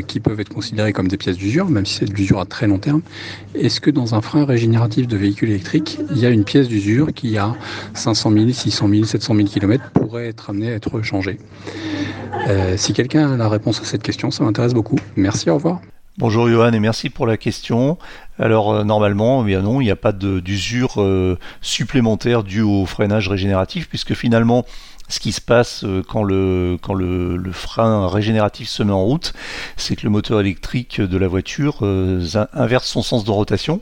[0.06, 2.66] qui peuvent être considérés comme des pièces d'usure, même si c'est de l'usure à très
[2.66, 3.02] long terme,
[3.54, 7.12] est-ce que dans un frein régénératif de véhicule électrique, il y a une pièce d'usure
[7.12, 7.54] qui a
[7.92, 11.38] 500 000, 600 000, 700 000 km pourrait être amené à être changé
[12.48, 14.98] euh, Si quelqu'un a la réponse à cette question, ça m'intéresse beaucoup.
[15.16, 15.80] Merci, au revoir.
[16.16, 17.98] Bonjour Johan et merci pour la question.
[18.38, 22.86] Alors euh, normalement, eh bien non, il n'y a pas d'usure euh, supplémentaire due au
[22.86, 24.64] freinage régénératif puisque finalement
[25.08, 26.78] ce qui se passe euh, quand le,
[27.52, 29.34] frein régénératif se met en route,
[29.76, 33.80] c'est que le moteur électrique de la voiture euh, inverse son sens de rotation,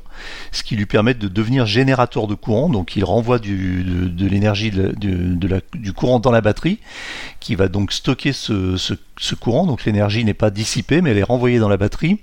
[0.51, 4.73] ce qui lui permet de devenir générateur de courant, donc il renvoie du, de, l'énergie
[4.73, 6.81] du courant dans la batterie,
[7.39, 11.59] qui va donc stocker ce, courant, donc l'énergie n'est pas dissipée, mais elle est renvoyée
[11.59, 12.21] dans la batterie.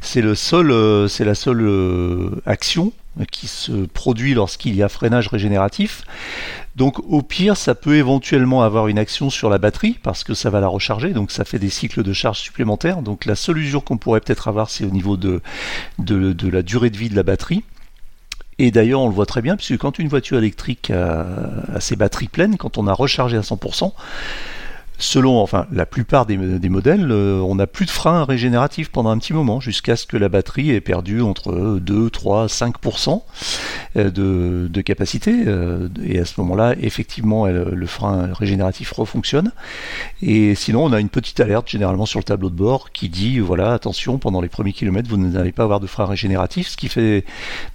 [0.00, 2.92] C'est euh, c'est la seule action
[3.30, 6.04] qui se produit lorsqu'il y a freinage régénératif.
[6.76, 10.48] Donc au pire, ça peut éventuellement avoir une action sur la batterie parce que ça
[10.48, 13.02] va la recharger, donc ça fait des cycles de charge supplémentaires.
[13.02, 15.42] Donc la seule usure qu'on pourrait peut-être avoir, c'est au niveau de,
[15.98, 17.62] de, la durée de vie de la batterie.
[18.58, 21.26] Et d'ailleurs, on le voit très bien, puisque quand une voiture électrique a,
[21.74, 23.92] a, ses batteries pleines, quand on a rechargé à 100%,
[25.02, 29.18] selon, enfin, la plupart des, modèles, euh, on n'a plus de frein régénératif pendant un
[29.18, 33.22] petit moment, jusqu'à ce que la batterie ait perdu entre 2, 3, 5%
[33.96, 35.44] de, de, capacité.
[35.46, 39.52] Euh, et à ce moment-là, effectivement, le frein régénératif refonctionne.
[40.22, 43.40] Et sinon, on a une petite alerte généralement sur le tableau de bord qui dit,
[43.40, 46.88] voilà, attention, pendant les premiers kilomètres, vous n'allez pas avoir de frein régénératif, ce qui
[46.88, 47.24] fait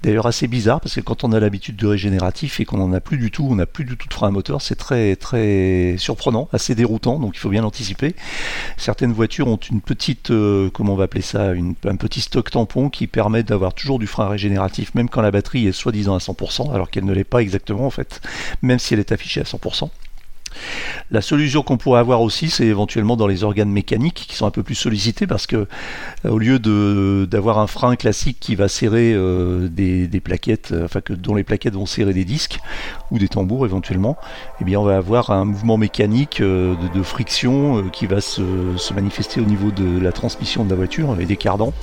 [0.02, 3.02] d'ailleurs assez bizarre, parce que quand on a l'habitude de régénératif et qu'on n'en a
[3.02, 5.96] plus du tout, on n'a plus du tout de frein à moteur, c'est très, très
[5.98, 8.16] surprenant, assez déroutant, donc il faut bien l'anticiper.
[8.78, 13.08] Certaines voitures ont une petite, euh, on va appeler ça, un petit stock tampon qui
[13.08, 16.90] permet d'avoir toujours du frein régénératif, même quand la batterie est soi-disant à 100%, alors
[16.90, 18.22] qu'elle ne l'est pas exactement en fait,
[18.62, 19.90] même si elle est affichée à 100%.
[21.12, 24.52] La solution qu'on pourrait avoir aussi, c'est éventuellement dans les organes mécaniques qui sont un
[24.52, 25.68] peu plus sollicités parce que
[26.26, 26.60] euh, au lieu
[27.28, 31.44] d'avoir un frein classique qui va serrer euh, des, plaquettes, euh, enfin que dont les
[31.44, 32.60] plaquettes vont serrer des disques
[33.12, 34.18] ou des tambours éventuellement,
[34.62, 39.40] eh bien on va avoir un mouvement mécanique de, friction qui va se, se, manifester
[39.40, 41.74] au niveau de la transmission de la voiture et des cardans.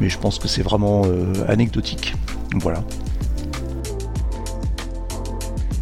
[0.00, 1.04] Mais je pense que c'est vraiment
[1.46, 2.14] anecdotique.
[2.54, 2.82] Voilà.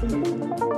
[0.00, 0.69] Thank you.